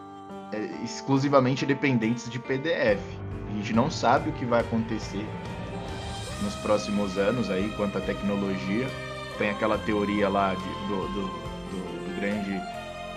é, 0.53 0.85
exclusivamente 0.85 1.67
dependentes 1.67 2.31
de 2.31 2.39
PDF. 2.39 3.01
A 3.49 3.55
gente 3.55 3.75
não 3.75 3.91
sabe 3.91 4.31
o 4.31 4.33
que 4.33 4.47
vai 4.47 4.61
acontecer 4.61 5.27
nos 6.43 6.55
próximos 6.57 7.19
anos 7.19 7.51
aí 7.51 7.73
quanto 7.77 7.99
à 7.99 8.01
tecnologia. 8.01 8.87
Tem 9.39 9.51
aquela 9.51 9.79
teoria 9.79 10.29
lá 10.29 10.55
de, 10.55 10.89
do, 10.89 11.09
do, 11.09 11.23
do, 11.23 12.09
do 12.09 12.21
grande 12.21 12.61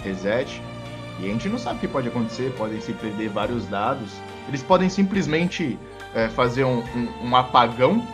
reset 0.04 0.62
e 1.20 1.26
a 1.26 1.30
gente 1.30 1.48
não 1.48 1.58
sabe 1.58 1.78
o 1.78 1.80
que 1.80 1.88
pode 1.88 2.08
acontecer, 2.08 2.54
podem 2.58 2.80
se 2.82 2.94
perder 2.94 3.30
vários 3.30 3.66
dados. 3.68 4.12
Eles 4.48 4.62
podem 4.62 4.90
simplesmente 4.90 5.80
é, 6.14 6.28
fazer 6.30 6.66
um, 6.66 6.80
um, 6.80 7.30
um 7.30 7.36
apagão 7.36 8.06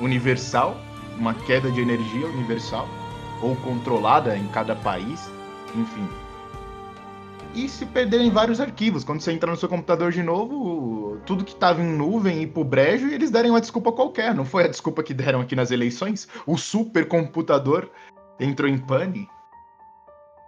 universal, 0.00 0.76
uma 1.16 1.34
queda 1.34 1.70
de 1.70 1.80
energia 1.80 2.26
universal, 2.26 2.88
ou 3.40 3.54
controlada 3.56 4.36
em 4.36 4.46
cada 4.48 4.74
país, 4.74 5.30
enfim. 5.74 6.06
E 7.54 7.68
se 7.68 7.86
perderem 7.86 8.30
vários 8.30 8.60
arquivos. 8.60 9.02
Quando 9.02 9.20
você 9.20 9.32
entrar 9.32 9.50
no 9.50 9.56
seu 9.56 9.68
computador 9.68 10.12
de 10.12 10.22
novo, 10.22 11.18
tudo 11.24 11.44
que 11.44 11.52
estava 11.52 11.80
em 11.80 11.86
nuvem 11.86 12.42
e 12.42 12.46
pro 12.46 12.62
brejo, 12.62 13.06
eles 13.06 13.30
derem 13.30 13.50
uma 13.50 13.60
desculpa 13.60 13.90
qualquer. 13.92 14.34
Não 14.34 14.44
foi 14.44 14.64
a 14.64 14.68
desculpa 14.68 15.02
que 15.02 15.14
deram 15.14 15.40
aqui 15.40 15.56
nas 15.56 15.70
eleições? 15.70 16.28
O 16.46 16.58
supercomputador 16.58 17.88
entrou 18.38 18.68
em 18.68 18.76
pane. 18.76 19.26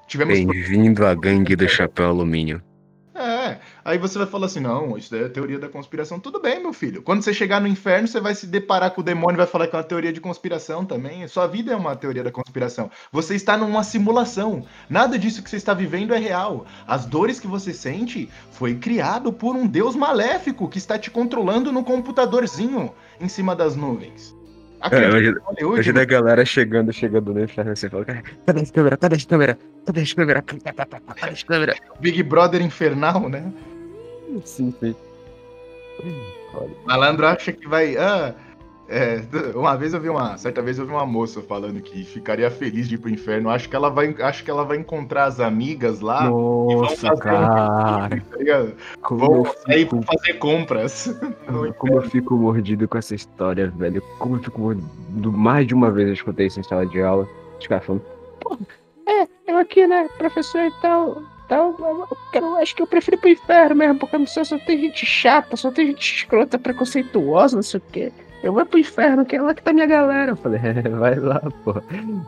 Tivemos... 0.08 0.32
Bem-vindo 0.32 1.04
à 1.04 1.14
gangue 1.14 1.54
do 1.54 1.68
chapéu 1.68 2.06
alumínio. 2.06 2.62
É, 3.14 3.58
aí 3.84 3.98
você 3.98 4.16
vai 4.16 4.26
falar 4.26 4.46
assim, 4.46 4.60
não, 4.60 4.96
isso 4.96 5.10
daí 5.10 5.24
é 5.24 5.28
teoria 5.28 5.58
da 5.58 5.68
conspiração. 5.68 6.18
Tudo 6.18 6.40
bem, 6.40 6.62
meu 6.62 6.72
filho. 6.72 7.02
Quando 7.02 7.20
você 7.20 7.34
chegar 7.34 7.60
no 7.60 7.68
inferno, 7.68 8.08
você 8.08 8.18
vai 8.18 8.34
se 8.34 8.46
deparar 8.46 8.92
com 8.92 9.02
o 9.02 9.04
demônio 9.04 9.34
e 9.34 9.36
vai 9.36 9.46
falar 9.46 9.66
que 9.66 9.76
é 9.76 9.78
uma 9.78 9.84
teoria 9.84 10.10
de 10.10 10.18
conspiração 10.18 10.82
também. 10.82 11.28
Sua 11.28 11.46
vida 11.46 11.72
é 11.72 11.76
uma 11.76 11.94
teoria 11.94 12.24
da 12.24 12.30
conspiração. 12.30 12.90
Você 13.12 13.34
está 13.34 13.54
numa 13.58 13.84
simulação. 13.84 14.64
Nada 14.88 15.18
disso 15.18 15.42
que 15.42 15.50
você 15.50 15.56
está 15.56 15.74
vivendo 15.74 16.14
é 16.14 16.18
real. 16.18 16.64
As 16.86 17.04
dores 17.04 17.38
que 17.38 17.46
você 17.46 17.74
sente 17.74 18.30
foi 18.52 18.76
criado 18.76 19.30
por 19.30 19.54
um 19.56 19.66
deus 19.66 19.94
maléfico 19.94 20.68
que 20.68 20.78
está 20.78 20.98
te 20.98 21.10
controlando 21.10 21.70
no 21.70 21.84
computadorzinho 21.84 22.94
em 23.20 23.28
cima 23.28 23.54
das 23.54 23.76
nuvens. 23.76 24.38
É, 24.80 25.64
hoje, 25.64 25.92
da 25.92 26.04
galera 26.04 26.44
chegando, 26.44 26.92
chegando 26.92 27.35
no 27.35 27.42
inferno, 27.42 27.75
você 27.75 27.90
fala, 27.90 28.04
cadê 28.04 28.61
as 28.61 28.70
câmeras? 28.70 28.99
Cadê 29.00 29.16
as 29.16 29.25
câmeras? 29.25 29.56
Cadê 29.85 30.00
as 30.00 30.12
câmeras? 30.12 30.44
Cadê 30.44 31.32
as 31.32 31.42
câmeras? 31.42 31.78
Big 32.00 32.23
Brother 32.23 32.62
infernal, 32.62 33.28
né? 33.28 33.52
Sim, 34.44 34.73
sim. 34.78 34.94
Malandro 36.87 37.26
acha 37.26 37.52
que 37.52 37.66
vai. 37.66 37.97
Ah, 37.97 38.35
é, 38.88 39.23
uma 39.54 39.76
vez 39.76 39.92
eu 39.92 40.00
vi 40.00 40.09
uma, 40.09 40.38
certa 40.38 40.62
vez 40.62 40.78
eu 40.78 40.87
vi 40.87 40.92
uma 40.92 41.04
moça 41.04 41.42
falando 41.42 41.80
que 41.83 42.04
ficaria 42.04 42.50
feliz 42.50 42.88
de 42.88 42.95
ir 42.95 42.99
pro 42.99 43.11
inferno. 43.11 43.50
Acho 43.50 43.68
que 43.68 43.76
ela 43.76 43.90
vai, 43.90 44.14
acho 44.21 44.42
que 44.42 44.50
ela 44.50 44.64
vai 44.64 44.78
encontrar 44.78 45.26
as 45.26 45.40
amigas 45.40 46.00
lá 46.00 46.30
Nossa, 46.30 47.14
cara. 47.16 48.23
Um, 49.11 49.16
vão 49.16 49.45
sair 49.66 49.85
fico... 49.85 50.02
fazer 50.02 50.33
compras. 50.35 51.21
Como 51.76 51.95
eu 51.95 52.02
fico 52.02 52.35
mordido 52.37 52.88
com 52.88 52.97
essa 52.97 53.14
história, 53.14 53.71
velho. 53.76 54.02
Como 54.18 54.37
eu 54.37 54.42
fico 54.42 54.61
mordido. 54.61 55.33
Mais 55.33 55.66
de 55.66 55.75
uma 55.75 55.90
vez 55.90 56.09
eu 56.09 56.14
escutei 56.14 56.47
isso 56.47 56.59
em 56.59 56.62
sala 56.62 56.87
de 56.87 57.02
aula. 57.02 57.28
Os 57.61 57.66
caras 57.66 57.85
falando, 57.85 58.02
pô, 58.40 58.57
é, 59.07 59.28
eu 59.47 59.59
aqui, 59.59 59.87
né, 59.87 60.09
professor 60.16 60.62
e 60.62 60.73
tal. 60.80 61.23
Então, 61.45 61.75
eu, 61.80 62.07
eu 62.40 62.57
acho 62.57 62.76
que 62.76 62.83
eu 62.83 62.87
prefiro 62.87 63.16
ir 63.16 63.21
pro 63.21 63.30
inferno 63.30 63.75
mesmo, 63.75 63.99
porque 63.99 64.18
no 64.18 64.26
céu 64.26 64.45
só 64.45 64.59
tem 64.59 64.78
gente 64.78 65.07
chata, 65.07 65.57
só 65.57 65.71
tem 65.71 65.87
gente 65.87 66.16
escrota, 66.16 66.59
preconceituosa, 66.59 67.57
não 67.57 67.62
sei 67.62 67.80
o 67.80 67.83
quê. 67.90 68.12
Eu 68.42 68.52
vou 68.52 68.64
pro 68.64 68.78
inferno, 68.78 69.25
que 69.25 69.37
é 69.37 69.42
lá 69.42 69.54
que 69.54 69.62
tá 69.62 69.73
minha 69.73 69.87
galera. 69.87 70.33
Eu 70.33 70.37
falei, 70.37 70.61
é, 70.62 70.88
vai 70.88 71.16
lá, 71.16 71.40
pô. 71.64 71.75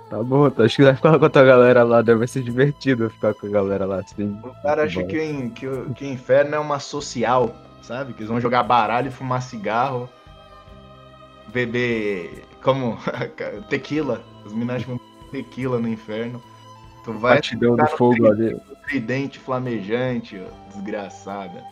Tá 0.09 0.23
bom, 0.23 0.51
tá, 0.51 0.65
acho 0.65 0.77
que 0.77 0.83
vai 0.83 0.95
ficar 0.95 1.19
com 1.19 1.25
a 1.25 1.31
tua 1.31 1.45
galera 1.45 1.85
lá, 1.85 2.03
deve 2.03 2.27
ser 2.27 2.43
divertido 2.43 3.09
ficar 3.11 3.35
com 3.35 3.47
a 3.47 3.51
galera 3.51 3.87
lá, 3.87 4.01
assim. 4.01 4.39
O 4.43 4.63
cara 4.63 4.85
acha 4.85 5.05
que, 5.05 5.51
que, 5.51 5.67
que 5.95 6.05
o 6.05 6.09
inferno 6.09 6.57
é 6.57 6.59
uma 6.59 6.81
social, 6.81 7.55
sabe? 7.83 8.13
Que 8.13 8.21
eles 8.21 8.29
vão 8.29 8.41
jogar 8.41 8.65
baralho, 8.65 9.13
fumar 9.13 9.43
cigarro, 9.43 10.09
beber 11.53 12.45
como 12.63 12.99
tequila. 13.71 14.23
As 14.45 14.53
meninas 14.53 14.83
vão 14.83 14.99
tequila 15.31 15.79
no 15.79 15.89
inferno. 15.89 16.43
Tu 17.05 17.13
vai 17.13 17.37
Batidão 17.37 17.77
do 17.77 17.87
fogo 17.87 18.27
ali. 18.27 18.57
Tridente 18.87 19.39
flamejante, 19.39 20.41
ó, 20.41 20.75
desgraçada. 20.75 21.63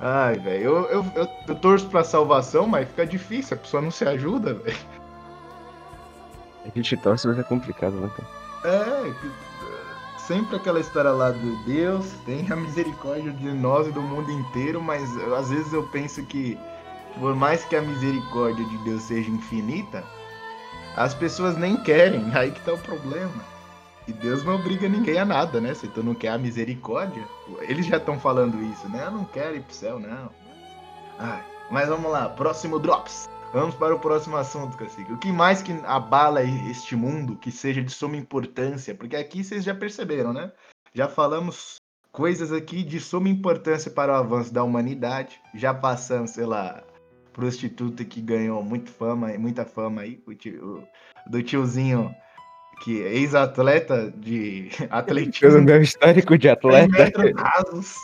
Ai, 0.00 0.38
velho, 0.38 0.62
eu, 0.62 0.84
eu, 0.90 1.06
eu, 1.14 1.28
eu, 1.48 1.54
torço 1.56 1.86
pra 1.88 2.04
salvação, 2.04 2.66
mas 2.68 2.88
fica 2.88 3.04
difícil, 3.04 3.56
a 3.56 3.60
pessoa 3.60 3.82
não 3.82 3.90
se 3.90 4.04
ajuda, 4.04 4.54
velho. 4.54 4.78
A 6.64 6.70
gente 6.76 6.96
torce, 6.98 7.26
mas 7.26 7.38
é 7.38 7.42
complicado, 7.42 7.94
né, 7.94 8.10
cara? 8.16 8.28
É, 8.64 9.12
sempre 10.18 10.56
aquela 10.56 10.78
história 10.78 11.10
lá 11.10 11.32
de 11.32 11.64
Deus, 11.64 12.12
tem 12.24 12.46
a 12.50 12.54
misericórdia 12.54 13.32
de 13.32 13.50
nós 13.52 13.88
e 13.88 13.90
do 13.90 14.02
mundo 14.02 14.30
inteiro, 14.30 14.80
mas 14.80 15.02
às 15.32 15.50
vezes 15.50 15.72
eu 15.72 15.82
penso 15.84 16.22
que, 16.24 16.58
por 17.18 17.34
mais 17.34 17.64
que 17.64 17.74
a 17.74 17.82
misericórdia 17.82 18.64
de 18.64 18.78
Deus 18.78 19.02
seja 19.02 19.30
infinita, 19.30 20.04
as 20.96 21.14
pessoas 21.14 21.56
nem 21.56 21.76
querem, 21.76 22.30
aí 22.34 22.52
que 22.52 22.60
tá 22.60 22.72
o 22.72 22.78
problema. 22.78 23.57
E 24.08 24.12
Deus 24.14 24.42
não 24.42 24.54
obriga 24.54 24.88
ninguém 24.88 25.18
a 25.18 25.24
nada, 25.26 25.60
né? 25.60 25.74
Se 25.74 25.86
tu 25.86 26.02
não 26.02 26.14
quer 26.14 26.28
a 26.28 26.38
misericórdia, 26.38 27.22
eles 27.60 27.84
já 27.84 27.98
estão 27.98 28.18
falando 28.18 28.58
isso, 28.72 28.88
né? 28.88 29.04
Eu 29.04 29.10
não 29.10 29.24
quero 29.26 29.56
ir 29.56 29.62
pro 29.62 29.74
céu, 29.74 30.00
não. 30.00 30.30
Ai, 31.18 31.44
mas 31.70 31.90
vamos 31.90 32.10
lá, 32.10 32.26
próximo 32.30 32.78
Drops. 32.78 33.28
Vamos 33.52 33.74
para 33.74 33.94
o 33.94 34.00
próximo 34.00 34.38
assunto, 34.38 34.78
Cacique. 34.78 35.12
O 35.12 35.18
que 35.18 35.30
mais 35.30 35.60
que 35.60 35.72
abala 35.84 36.42
este 36.42 36.96
mundo 36.96 37.36
que 37.36 37.50
seja 37.50 37.82
de 37.82 37.92
suma 37.92 38.16
importância? 38.16 38.94
Porque 38.94 39.14
aqui 39.14 39.44
vocês 39.44 39.62
já 39.62 39.74
perceberam, 39.74 40.32
né? 40.32 40.52
Já 40.94 41.06
falamos 41.06 41.76
coisas 42.10 42.50
aqui 42.50 42.82
de 42.82 43.00
suma 43.00 43.28
importância 43.28 43.90
para 43.90 44.12
o 44.12 44.16
avanço 44.16 44.54
da 44.54 44.64
humanidade. 44.64 45.38
Já 45.54 45.74
passamos, 45.74 46.30
sei 46.30 46.46
lá, 46.46 46.82
prostituta 47.34 48.06
que 48.06 48.22
ganhou 48.22 48.62
muito 48.62 48.90
fama, 48.90 49.28
muita 49.36 49.66
fama 49.66 50.00
aí, 50.00 50.22
do 51.26 51.42
tiozinho 51.42 52.14
que 52.80 53.02
é 53.02 53.14
ex-atleta 53.14 54.12
de 54.16 54.70
atletismo. 54.90 55.52
Pelo 55.52 55.62
meu 55.62 55.82
histórico 55.82 56.38
de 56.38 56.48
atleta. 56.48 57.12
Rasos. 57.36 57.96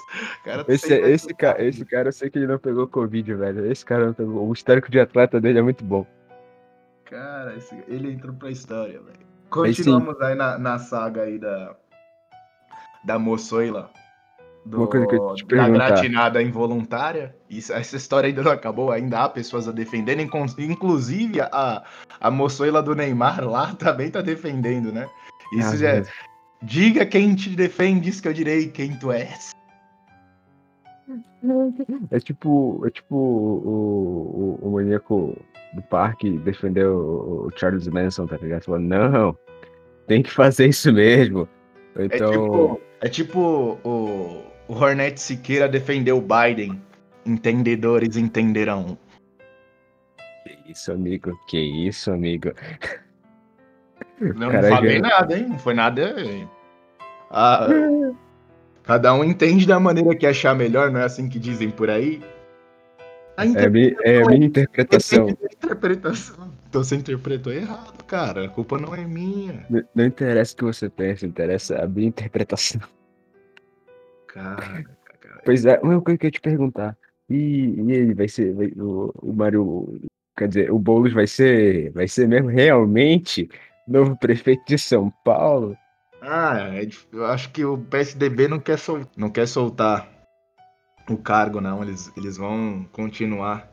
Cara, 0.44 0.64
esse, 0.68 0.94
esse, 0.94 1.34
cara, 1.34 1.64
esse 1.64 1.84
cara, 1.84 2.08
eu 2.08 2.12
sei 2.12 2.30
que 2.30 2.38
ele 2.38 2.46
não 2.46 2.58
pegou 2.58 2.86
Covid, 2.86 3.34
velho. 3.34 3.70
Esse 3.70 3.84
cara 3.84 4.06
não 4.06 4.14
pegou. 4.14 4.48
O 4.48 4.52
histórico 4.52 4.90
de 4.90 5.00
atleta 5.00 5.40
dele 5.40 5.58
é 5.58 5.62
muito 5.62 5.84
bom. 5.84 6.06
Cara, 7.04 7.54
esse, 7.56 7.74
ele 7.88 8.12
entrou 8.12 8.34
pra 8.34 8.50
história, 8.50 9.00
velho. 9.00 9.24
Continuamos 9.50 10.20
aí 10.20 10.34
na, 10.34 10.58
na 10.58 10.78
saga 10.78 11.22
aí 11.22 11.38
da. 11.38 11.76
Da 13.04 13.18
Moçoila. 13.18 13.90
Do 14.64 14.78
Uma 14.78 14.86
coisa 14.86 15.06
que 15.06 15.14
eu 15.14 15.34
te 15.34 15.44
da 15.44 15.68
gratinada 15.68 16.42
involuntária. 16.42 17.36
Isso, 17.50 17.72
essa 17.72 17.96
história 17.96 18.28
ainda 18.28 18.42
não 18.42 18.50
acabou, 18.52 18.90
ainda 18.90 19.20
há 19.22 19.28
pessoas 19.28 19.68
a 19.68 19.72
defendendo, 19.72 20.20
inclusive 20.20 21.40
a, 21.40 21.82
a 22.20 22.30
moçoila 22.30 22.82
do 22.82 22.94
Neymar 22.94 23.44
lá 23.46 23.74
também 23.78 24.10
tá 24.10 24.20
defendendo, 24.22 24.90
né? 24.90 25.08
Isso 25.52 25.74
Ah, 25.74 25.76
já 25.76 25.88
é. 25.90 25.98
mas- 25.98 26.08
Diga 26.62 27.04
quem 27.04 27.34
te 27.34 27.50
defende, 27.50 28.08
isso 28.08 28.22
que 28.22 28.28
eu 28.28 28.32
direi 28.32 28.68
quem 28.68 28.96
tu 28.96 29.12
és. 29.12 29.52
É 32.10 32.18
tipo, 32.18 32.82
é 32.86 32.90
tipo 32.90 33.14
o, 33.14 34.58
o, 34.62 34.68
o 34.68 34.72
maníaco 34.72 35.36
do 35.74 35.82
parque 35.82 36.30
defendeu 36.38 36.96
o, 36.96 37.46
o 37.48 37.50
Charles 37.58 37.86
Manson, 37.86 38.26
tá 38.26 38.38
ligado? 38.38 38.64
Falando, 38.64 38.86
não, 38.86 39.36
tem 40.06 40.22
que 40.22 40.30
fazer 40.30 40.68
isso 40.68 40.90
mesmo. 40.90 41.46
É 41.96 42.06
Então, 42.06 42.30
tipo, 42.30 42.80
é 43.02 43.08
tipo 43.10 43.78
o, 43.84 44.42
o 44.68 44.74
Hornet 44.74 45.20
Siqueira 45.20 45.68
defendeu 45.68 46.18
o 46.18 46.22
Biden. 46.22 46.80
Entendedores 47.26 48.16
entenderão. 48.16 48.98
que 50.44 50.70
isso, 50.70 50.92
amigo, 50.92 51.38
que 51.46 51.58
isso, 51.58 52.10
amigo. 52.10 52.52
Não, 54.20 54.52
não 54.52 54.62
falei 54.62 55.00
nada, 55.00 55.38
hein? 55.38 55.48
Não 55.48 55.58
foi 55.58 55.74
nada. 55.74 56.14
Ah, 57.30 57.66
cada 58.82 59.12
um 59.14 59.24
entende 59.24 59.66
da 59.66 59.80
maneira 59.80 60.14
que 60.14 60.26
achar 60.26 60.54
melhor, 60.54 60.90
não 60.90 61.00
é 61.00 61.04
assim 61.04 61.28
que 61.28 61.38
dizem 61.38 61.70
por 61.70 61.90
aí? 61.90 62.22
É 63.36 63.64
a 63.64 63.70
minha, 63.70 63.96
é 64.02 64.22
minha 64.24 64.46
interpretação. 64.46 65.26
Da 65.26 65.32
interpretação. 65.32 66.52
Então 66.68 66.84
você 66.84 66.94
interpretou 66.94 67.52
errado, 67.52 68.04
cara. 68.04 68.44
A 68.44 68.48
culpa 68.48 68.78
não 68.78 68.94
é 68.94 69.04
minha. 69.04 69.66
Não, 69.68 69.82
não 69.94 70.04
interessa 70.04 70.54
o 70.54 70.56
que 70.56 70.64
você 70.64 70.88
pensa, 70.88 71.26
interessa 71.26 71.82
a 71.82 71.88
minha 71.88 72.08
interpretação. 72.08 72.80
Cara, 74.34 74.84
cara. 75.20 75.42
Pois 75.44 75.64
é, 75.64 75.78
uma 75.80 76.00
coisa 76.02 76.18
que 76.18 76.26
eu 76.26 76.28
ia 76.28 76.32
te 76.32 76.40
perguntar. 76.40 76.98
E, 77.30 77.36
e 77.36 77.92
ele 77.92 78.14
vai 78.14 78.26
ser. 78.28 78.52
vai- 78.52 78.72
o, 78.76 79.12
o 79.22 79.32
Mário. 79.32 80.00
Quer 80.36 80.48
dizer, 80.48 80.72
o 80.72 80.78
Boulos 80.78 81.12
vai 81.12 81.26
ser. 81.28 81.92
Vai 81.92 82.08
ser 82.08 82.26
mesmo 82.26 82.48
realmente 82.48 83.48
novo 83.86 84.16
prefeito 84.16 84.64
de 84.66 84.76
São 84.76 85.10
Paulo? 85.24 85.76
Ah, 86.20 86.58
é 86.74 86.88
eu 87.12 87.24
acho 87.26 87.52
que 87.52 87.64
o 87.64 87.78
PSDB 87.78 88.48
não 88.48 88.58
quer, 88.58 88.78
sol- 88.78 89.06
não 89.16 89.30
quer 89.30 89.46
soltar 89.46 90.08
o 91.08 91.16
cargo, 91.16 91.60
não. 91.60 91.82
Eles, 91.82 92.12
eles 92.16 92.36
vão 92.36 92.84
continuar. 92.92 93.70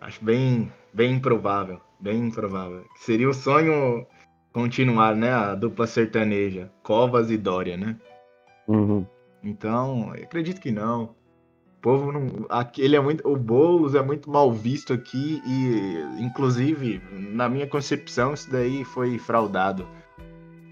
Acho 0.00 0.22
bem, 0.24 0.70
bem 0.92 1.14
improvável. 1.14 1.80
Bem 2.00 2.26
improvável. 2.26 2.84
Seria 2.96 3.28
o 3.28 3.34
sonho 3.34 4.06
continuar, 4.52 5.16
né? 5.16 5.30
A 5.32 5.54
dupla 5.54 5.86
sertaneja. 5.86 6.70
Covas 6.82 7.30
e 7.30 7.38
Dória, 7.38 7.76
né? 7.76 7.96
Uhum. 8.68 9.06
Então, 9.42 10.12
eu 10.14 10.24
acredito 10.24 10.60
que 10.60 10.70
não. 10.70 11.04
O 11.78 11.80
povo 11.80 12.10
não. 12.10 12.46
Aqui, 12.48 12.82
ele 12.82 12.96
é 12.96 13.00
muito. 13.00 13.26
O 13.26 13.36
Boulos 13.36 13.94
é 13.94 14.02
muito 14.02 14.30
mal 14.30 14.52
visto 14.52 14.92
aqui 14.92 15.40
e, 15.46 16.22
inclusive, 16.22 17.00
na 17.12 17.48
minha 17.48 17.66
concepção, 17.66 18.34
isso 18.34 18.50
daí 18.50 18.84
foi 18.84 19.18
fraudado. 19.18 19.86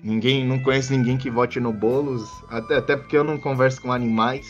Ninguém, 0.02 0.44
não 0.44 0.58
conheço 0.62 0.92
ninguém 0.92 1.16
que 1.16 1.30
vote 1.30 1.58
no 1.60 1.72
Boulos, 1.72 2.28
até, 2.48 2.76
até 2.76 2.96
porque 2.96 3.16
eu 3.16 3.24
não 3.24 3.38
converso 3.38 3.80
com 3.80 3.92
animais. 3.92 4.46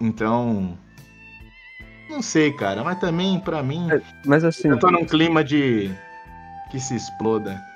Então. 0.00 0.76
Não 2.10 2.20
sei, 2.20 2.52
cara, 2.52 2.84
mas 2.84 2.98
também, 2.98 3.40
pra 3.40 3.62
mim, 3.62 3.88
Mas 4.26 4.44
assim, 4.44 4.68
eu 4.68 4.78
tô 4.78 4.90
num 4.90 5.04
clima 5.04 5.42
de. 5.42 5.90
que 6.70 6.78
se 6.78 6.96
exploda. 6.96 7.71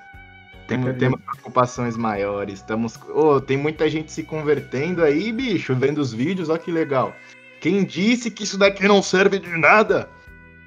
Temos, 0.67 0.97
temos 0.97 1.21
preocupações 1.21 1.97
maiores. 1.97 2.61
Estamos. 2.61 2.99
Ô, 3.09 3.41
tem 3.41 3.57
muita 3.57 3.89
gente 3.89 4.11
se 4.11 4.23
convertendo 4.23 5.03
aí, 5.03 5.33
bicho, 5.33 5.75
vendo 5.75 5.99
os 5.99 6.13
vídeos, 6.13 6.49
ó 6.49 6.57
que 6.57 6.71
legal. 6.71 7.15
Quem 7.61 7.85
disse 7.85 8.31
que 8.31 8.45
isso 8.45 8.59
daqui 8.59 8.87
não 8.87 9.03
serve 9.03 9.39
de 9.39 9.57
nada? 9.57 10.09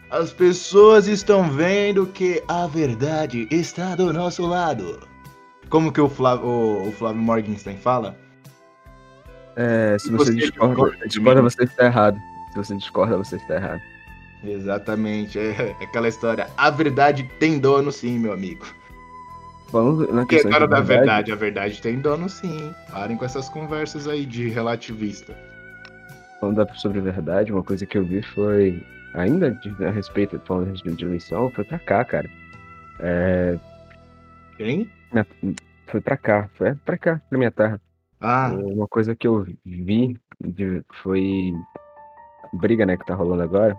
As 0.10 0.34
pessoas 0.34 1.08
estão 1.08 1.52
vendo 1.52 2.08
que 2.08 2.44
a 2.48 2.66
verdade 2.66 3.48
está 3.52 3.96
do 3.96 4.12
nosso 4.12 4.46
lado. 4.46 5.00
Como 5.70 5.92
que 5.92 6.02
o 6.02 6.10
Flávio, 6.10 6.48
o, 6.48 6.90
o 6.90 6.92
Flávio 6.92 7.22
Morgenstern 7.22 7.80
fala? 7.80 8.18
é, 9.60 9.98
se 10.00 10.10
você 10.10 10.32
você 10.32 10.36
discorda, 10.36 11.08
discorda 11.08 11.42
você 11.42 11.64
está 11.64 11.86
errado. 11.86 12.18
Se 12.52 12.58
você 12.58 12.76
discorda, 12.78 13.18
você 13.18 13.36
está 13.36 13.56
errado. 13.56 13.82
Exatamente, 14.42 15.38
é 15.38 15.76
aquela 15.82 16.08
história. 16.08 16.48
A 16.56 16.70
verdade 16.70 17.30
tem 17.40 17.60
dono 17.60 17.92
sim, 17.92 18.18
meu 18.18 18.32
amigo. 18.32 18.66
Falando 19.72 20.12
na 20.12 20.24
Que 20.26 20.36
questão 20.36 20.52
de 20.52 20.68
da 20.68 20.82
verdade, 20.82 21.32
a 21.32 21.36
verdade 21.36 21.82
tem 21.82 22.00
dono 22.00 22.28
sim. 22.28 22.74
Parem 22.92 23.16
com 23.18 23.26
essas 23.26 23.48
conversas 23.50 24.08
aí 24.08 24.26
de 24.26 24.50
relativista. 24.50 25.36
falando 26.40 26.66
sobre 26.76 27.02
verdade, 27.02 27.52
uma 27.52 27.62
coisa 27.64 27.86
que 27.86 27.98
eu 27.98 28.04
vi 28.06 28.22
foi, 28.22 28.82
ainda 29.14 29.52
de- 29.52 29.86
a 29.86 29.92
respeito, 29.92 30.40
falando 30.46 30.68
a 30.70 30.72
respeito 30.72 30.98
de 30.98 31.06
eleição, 31.06 31.52
foi 31.52 31.64
pra 31.66 31.78
cá, 31.80 32.04
cara. 32.06 32.30
É, 33.02 33.60
Quem? 34.58 34.90
na- 35.14 35.26
foi 35.88 36.00
pra 36.02 36.16
cá, 36.18 36.50
foi 36.56 36.74
pra 36.76 36.98
cá, 36.98 37.22
pra 37.30 37.38
minha 37.38 37.52
terra. 37.52 37.80
Ah, 38.22 38.52
Uma 38.54 38.88
coisa 38.88 39.16
que 39.16 39.28
eu 39.28 39.46
vi 39.66 40.18
de- 40.42 40.82
foi 41.04 41.54
briga, 42.54 42.86
né, 42.86 42.96
que 42.98 43.06
tá 43.06 43.14
rolando 43.16 43.44
agora, 43.44 43.78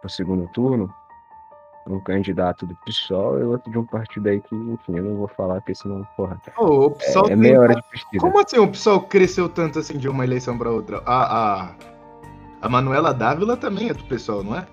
pro 0.00 0.10
segundo 0.10 0.48
turno, 0.52 0.92
um 1.86 2.00
candidato 2.00 2.66
do 2.66 2.74
PSOL 2.86 3.38
e 3.38 3.42
outro 3.42 3.70
de 3.70 3.78
um 3.78 3.84
partido 3.84 4.28
aí 4.28 4.40
que, 4.40 4.54
enfim, 4.54 4.96
eu 4.96 5.04
não 5.04 5.16
vou 5.16 5.28
falar, 5.28 5.56
porque 5.56 5.74
senão, 5.74 6.06
porra, 6.16 6.40
ô, 6.56 6.86
o 6.86 6.90
PSOL 6.92 7.28
é, 7.28 7.32
é 7.32 7.36
meia 7.36 7.60
hora 7.60 7.74
de 7.74 7.82
pesquisa. 7.90 8.20
Como 8.20 8.40
assim 8.40 8.58
o 8.58 8.68
PSOL 8.68 9.00
cresceu 9.02 9.48
tanto 9.48 9.78
assim 9.78 9.98
de 9.98 10.08
uma 10.08 10.24
eleição 10.24 10.56
pra 10.56 10.70
outra? 10.70 11.02
A, 11.04 11.64
a, 11.64 11.74
a 12.62 12.68
Manuela 12.68 13.12
Dávila 13.12 13.56
também 13.56 13.90
é 13.90 13.94
do 13.94 14.04
PSOL, 14.04 14.42
não 14.42 14.56
é? 14.56 14.66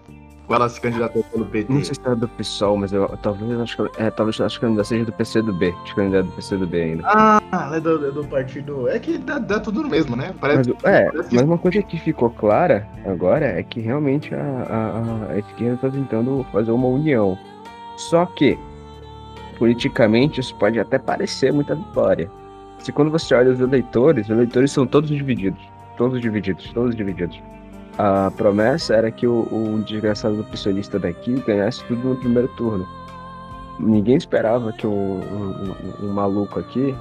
Ela 0.54 0.70
se 0.70 0.80
candidatou 0.82 1.24
pelo 1.24 1.46
PT? 1.46 1.72
Não 1.74 1.84
sei 1.84 1.96
se 1.96 2.02
é 2.06 2.16
do 2.16 2.28
PSOL, 2.28 2.78
mas 2.78 2.92
eu 2.94 3.08
talvez 3.22 3.60
acho 3.60 3.78
que 3.78 4.02
é, 4.02 4.10
talvez 4.10 4.40
acho 4.42 4.60
que 4.60 4.66
ainda 4.66 4.84
seja 4.84 5.06
do 5.06 5.12
PCdoB, 5.14 5.74
acho 5.84 5.96
que 5.96 6.02
ainda 6.02 6.18
é 6.18 6.24
do 6.24 6.32
PCdoB 6.32 6.82
ainda. 6.82 7.04
Ah, 7.06 7.42
ela 7.52 7.78
é 7.78 7.80
do, 7.80 8.08
é 8.08 8.12
do 8.12 8.26
partido. 8.26 8.88
É 8.90 9.00
que 9.00 9.18
dá, 9.18 9.38
dá 9.40 9.60
tudo 9.60 9.82
no 9.84 9.90
mesmo, 9.90 10.16
né? 10.16 10.34
Parece 10.40 10.74
Mas, 10.84 10.84
é, 10.94 11.06
parece 11.12 11.30
que- 11.30 11.36
mas 11.36 11.46
uma 11.46 11.58
coisa 11.58 11.82
que 11.84 12.00
ficou 12.00 12.30
clara 12.30 12.88
agora 13.06 13.46
é 13.46 13.64
que 13.64 13.80
realmente 13.80 14.34
a, 14.36 14.40
a, 15.30 15.34
a 15.34 15.40
esquerda 15.40 15.76
está 15.76 15.90
tentando 15.90 16.46
fazer 16.52 16.72
uma 16.72 16.88
união. 16.88 17.38
Só 17.98 18.26
que, 18.26 18.58
politicamente, 19.58 20.40
isso 20.40 20.56
pode 20.56 20.80
até 20.80 20.98
parecer 20.98 21.52
muita 21.54 21.76
vitória. 21.76 22.30
Se 22.80 22.92
quando 22.92 23.12
você 23.12 23.36
olha 23.36 23.52
os 23.52 23.60
eleitores, 23.60 24.26
os 24.26 24.32
eleitores 24.32 24.72
são 24.72 24.88
todos 24.88 25.10
divididos. 25.10 25.62
Todos 25.98 26.20
divididos, 26.20 26.72
todos 26.74 26.96
divididos. 26.96 27.40
A 27.98 28.32
promessa 28.36 28.96
era 28.96 29.12
que 29.12 29.28
o, 29.28 29.42
o 29.52 29.84
desgraçado 29.86 30.36
do 30.38 30.44
pisciolista 30.46 30.98
daqui 30.98 31.34
ganhasse 31.46 31.84
tudo 31.86 32.10
no 32.10 32.16
primeiro 32.16 32.48
turno. 32.50 32.88
Ninguém 33.80 34.16
esperava 34.16 34.72
que 34.72 34.88
o, 34.88 34.92
um, 34.92 35.74
um- 36.04 36.06
um 36.10 36.14
maluco 36.14 36.60
aqui, 36.60 36.96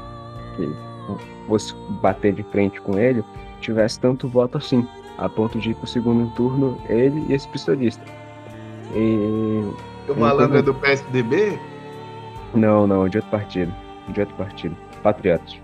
que 0.57 0.69
fosse 1.47 1.75
bater 2.03 2.33
de 2.33 2.43
frente 2.45 2.81
com 2.81 2.99
ele, 2.99 3.25
tivesse 3.61 4.01
tanto 4.01 4.29
voto 4.29 4.59
assim, 4.59 4.87
a 5.19 5.29
ponto 5.29 5.59
de 5.59 5.71
ir 5.71 5.75
pro 5.75 5.87
segundo 5.87 6.31
turno 6.35 6.79
ele 6.89 7.25
e 7.29 7.35
esse 7.35 7.47
pistolista. 7.49 8.03
E. 8.95 9.71
o 10.09 10.15
malandro 10.19 10.59
é 10.59 10.63
do 10.63 10.75
PSDB? 10.75 11.59
Não, 12.55 12.87
não, 12.87 13.09
de 13.09 13.19
outro 13.19 13.31
partido. 13.31 13.73
De 14.09 14.21
outro 14.21 14.35
partido. 14.37 14.77
Patriotas. 15.03 15.57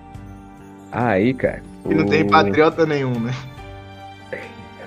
Aí, 0.92 1.34
cara. 1.34 1.62
E 1.88 1.94
não 1.94 2.06
tem 2.06 2.22
o- 2.22 2.28
patriota 2.30 2.86
nenhum, 2.86 3.18
né? 3.18 3.32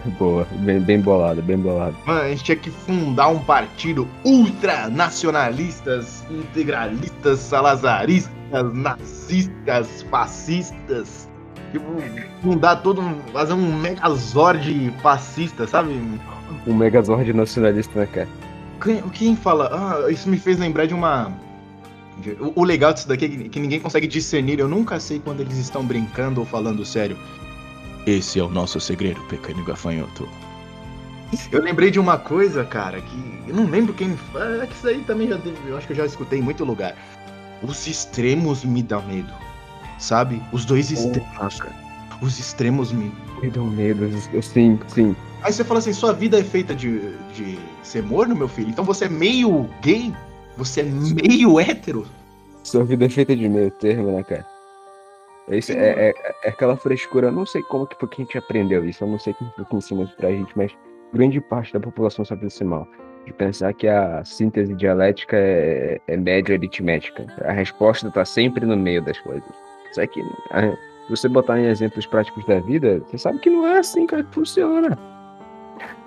Boa, 0.18 0.48
bem, 0.60 0.80
bem 0.80 1.02
bolado, 1.02 1.42
bem 1.42 1.58
bolado. 1.58 1.96
Mano, 2.06 2.22
a 2.22 2.30
gente 2.30 2.44
tinha 2.44 2.58
que 2.58 2.70
fundar 2.70 3.30
um 3.30 3.40
partido 3.40 4.08
ultranacionalistas, 4.24 6.24
integralistas, 6.30 7.40
salazaristas, 7.40 8.32
nazistas, 8.74 10.04
fascistas. 10.10 11.30
Tipo, 11.72 11.86
fundar 12.42 12.78
todo 12.78 13.02
um. 13.02 13.20
fazer 13.32 13.54
um 13.54 13.78
megazord 13.78 14.94
fascista, 15.02 15.68
sabe? 15.68 16.02
Um 16.66 16.74
megazord 16.74 17.32
nacionalista, 17.34 18.00
né, 18.00 18.08
cara? 18.08 18.28
Quem, 18.82 19.02
quem 19.10 19.36
fala? 19.36 19.70
Ah, 19.72 20.12
isso 20.12 20.28
me 20.30 20.38
fez 20.38 20.58
lembrar 20.58 20.88
de 20.88 20.94
uma. 20.94 21.32
O, 22.40 22.62
o 22.62 22.64
legal 22.64 22.92
disso 22.92 23.08
daqui 23.08 23.26
é 23.26 23.30
que, 23.30 23.50
que 23.50 23.60
ninguém 23.60 23.80
consegue 23.80 24.08
discernir. 24.08 24.60
Eu 24.60 24.68
nunca 24.68 25.00
sei 25.00 25.20
quando 25.20 25.42
eles 25.42 25.58
estão 25.58 25.86
brincando 25.86 26.40
ou 26.40 26.46
falando 26.46 26.84
sério. 26.84 27.16
Esse 28.10 28.40
é 28.40 28.44
o 28.44 28.50
nosso 28.50 28.80
segredo, 28.80 29.22
pequeno 29.26 29.64
gafanhoto. 29.64 30.28
Eu 31.52 31.62
lembrei 31.62 31.92
de 31.92 32.00
uma 32.00 32.18
coisa, 32.18 32.66
cara, 32.66 33.00
que 33.00 33.44
eu 33.48 33.56
não 33.56 33.68
lembro 33.68 33.94
quem. 33.94 34.18
É 34.60 34.66
que 34.66 34.74
isso 34.74 34.88
aí 34.88 35.04
também 35.04 35.28
já 35.28 35.38
teve, 35.38 35.58
eu 35.68 35.78
acho 35.78 35.86
que 35.86 35.94
eu 35.94 35.98
já 35.98 36.08
escutei 36.08 36.40
em 36.40 36.42
muito 36.42 36.66
lugar. 36.66 36.96
Os 37.62 37.86
extremos 37.86 38.66
me 38.66 38.82
dão 38.82 39.06
medo. 39.06 39.32
Sabe? 40.00 40.42
Os 40.52 40.66
dois 40.66 40.90
extremos. 40.90 41.60
Os 42.20 42.40
extremos 42.40 42.92
me. 42.92 43.14
Me 43.44 43.52
deu 43.52 43.64
medo. 43.66 44.10
Eu, 44.34 44.42
sim, 44.42 44.80
sim. 44.88 45.16
Aí 45.44 45.54
você 45.54 45.64
fala 45.64 45.78
assim, 45.78 45.94
sua 45.94 46.12
vida 46.12 46.40
é 46.40 46.44
feita 46.44 46.74
de, 46.74 47.16
de 47.36 47.60
ser 47.84 48.02
morno, 48.02 48.36
meu 48.36 48.48
filho? 48.48 48.70
Então 48.70 48.84
você 48.84 49.06
é 49.06 49.10
meio 49.10 49.70
gay? 49.84 50.12
Você 50.58 50.82
é 50.82 50.84
meio 50.84 51.60
hétero? 51.60 52.08
Sua 52.64 52.84
vida 52.84 53.06
é 53.06 53.10
feita 53.10 53.36
de 53.36 53.48
meio 53.48 53.70
termo, 53.70 54.12
né, 54.12 54.24
cara? 54.24 54.59
Esse 55.50 55.74
é, 55.74 56.10
é, 56.10 56.36
é 56.44 56.50
aquela 56.50 56.76
frescura, 56.78 57.28
eu 57.28 57.32
não 57.32 57.46
sei 57.46 57.64
como 57.64 57.88
que 57.88 57.96
foi 58.00 58.08
que 58.08 58.22
a 58.22 58.26
gente 58.26 58.38
aprendeu 58.38 58.86
isso, 58.86 59.04
eu 59.04 59.08
não 59.08 59.18
sei 59.18 59.34
quem 59.34 59.52
foi 59.56 59.66
que 59.66 59.76
ensinou 59.76 60.04
isso 60.04 60.16
pra 60.16 60.30
gente, 60.30 60.56
mas 60.56 60.72
grande 61.14 61.42
parte 61.42 61.74
da 61.74 61.80
população 61.80 62.24
sabe 62.24 62.42
desse 62.42 62.64
mal. 62.64 62.88
De 63.26 63.34
pensar 63.34 63.74
que 63.74 63.88
a 63.88 64.24
síntese 64.24 64.74
dialética 64.76 65.36
é, 65.38 66.00
é 66.08 66.18
média 66.18 66.56
aritmética. 66.56 67.28
A 67.44 67.52
resposta 67.52 68.08
está 68.08 68.24
sempre 68.24 68.66
no 68.66 68.78
meio 68.78 69.04
das 69.04 69.20
coisas. 69.20 69.50
Só 69.92 70.06
que 70.08 70.22
a, 70.52 70.72
se 70.72 71.10
você 71.10 71.28
botar 71.28 71.60
em 71.60 71.66
exemplos 71.66 72.06
práticos 72.06 72.46
da 72.46 72.60
vida, 72.60 73.00
você 73.00 73.18
sabe 73.18 73.40
que 73.40 73.50
não 73.50 73.68
é 73.68 73.80
assim 73.80 74.08
que 74.08 74.24
funciona. 74.32 74.98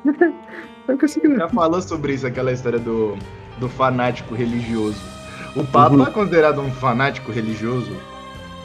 não 0.89 0.99
consigo... 0.99 1.37
Já 1.37 1.49
falou 1.49 1.83
sobre 1.83 2.15
isso, 2.15 2.27
aquela 2.27 2.53
história 2.53 2.79
do, 2.79 3.17
do 3.59 3.69
fanático 3.69 4.35
religioso. 4.35 5.01
O 5.55 5.65
Papa 5.65 5.95
uhum. 5.95 6.07
é 6.07 6.11
considerado 6.11 6.61
um 6.61 6.71
fanático 6.71 7.31
religioso? 7.31 7.93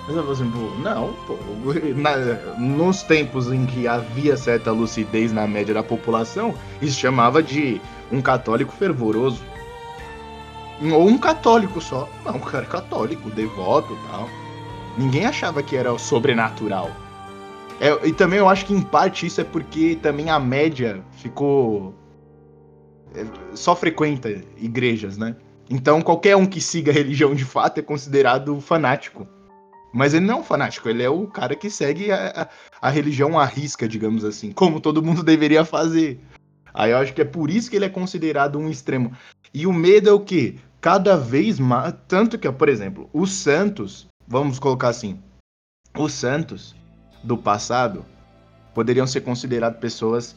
Mas 0.08 0.16
eu 0.16 0.32
assim, 0.32 0.50
pô, 0.50 0.60
não, 0.82 1.14
pô. 1.26 1.38
Na, 1.96 2.16
nos 2.58 3.04
tempos 3.04 3.52
em 3.52 3.66
que 3.66 3.88
havia 3.88 4.38
certa 4.38 4.72
lucidez 4.72 5.34
na 5.34 5.46
média 5.46 5.74
da 5.74 5.84
população, 5.84 6.56
isso 6.82 6.98
chamava 6.98 7.44
de 7.44 7.82
um 8.12 8.22
católico 8.22 8.72
fervoroso. 8.72 9.44
Ou 10.82 11.08
um 11.08 11.18
católico 11.18 11.82
só. 11.82 12.08
Não, 12.24 12.38
o 12.38 12.40
cara 12.40 12.64
é 12.64 12.68
católico, 12.68 13.30
devoto 13.32 13.94
e 13.94 14.10
tal. 14.10 14.30
Ninguém 14.98 15.26
achava 15.26 15.62
que 15.62 15.76
era 15.76 15.98
sobrenatural. 15.98 16.90
É, 17.80 18.08
e 18.08 18.14
também 18.14 18.40
eu 18.40 18.48
acho 18.48 18.66
que 18.66 18.74
em 18.74 18.82
parte 18.82 19.26
isso 19.26 19.42
é 19.42 19.44
porque 19.44 19.98
também 20.02 20.30
a 20.30 20.40
média 20.40 21.04
ficou. 21.12 21.94
É, 23.14 23.26
só 23.54 23.76
frequenta 23.76 24.30
igrejas, 24.58 25.18
né? 25.18 25.36
Então 25.70 26.02
qualquer 26.02 26.36
um 26.36 26.46
que 26.46 26.62
siga 26.62 26.92
a 26.92 26.94
religião 26.94 27.36
de 27.36 27.44
fato 27.44 27.80
é 27.80 27.84
considerado 27.84 28.60
fanático. 28.62 29.28
Mas 29.98 30.14
ele 30.14 30.28
não 30.28 30.36
é 30.36 30.38
um 30.42 30.44
fanático, 30.44 30.88
ele 30.88 31.02
é 31.02 31.10
o 31.10 31.26
cara 31.26 31.56
que 31.56 31.72
segue 31.72 32.12
a, 32.12 32.50
a, 32.82 32.88
a 32.88 32.90
religião 32.92 33.40
à 33.40 33.44
risca, 33.46 33.88
digamos 33.88 34.24
assim, 34.24 34.52
como 34.52 34.80
todo 34.80 35.02
mundo 35.02 35.24
deveria 35.26 35.66
fazer. 35.66 36.20
Aí 36.72 36.92
eu 36.92 36.98
acho 36.98 37.16
que 37.16 37.22
é 37.22 37.26
por 37.26 37.50
isso 37.50 37.68
que 37.68 37.76
ele 37.76 37.86
é 37.86 37.90
considerado 37.90 38.60
um 38.60 38.70
extremo. 38.70 39.12
E 39.52 39.66
o 39.66 39.74
medo 39.74 40.08
é 40.08 40.12
o 40.12 40.20
quê? 40.20 40.54
Cada 40.80 41.18
vez 41.18 41.60
mais. 41.60 41.96
Tanto 42.08 42.38
que, 42.38 42.50
por 42.52 42.70
exemplo, 42.70 43.10
os 43.12 43.34
santos, 43.34 44.06
vamos 44.28 44.60
colocar 44.60 44.90
assim, 44.90 45.20
os 45.98 46.14
santos 46.14 46.76
do 47.24 47.36
passado 47.36 48.06
poderiam 48.76 49.08
ser 49.08 49.22
considerados 49.22 49.80
pessoas 49.80 50.36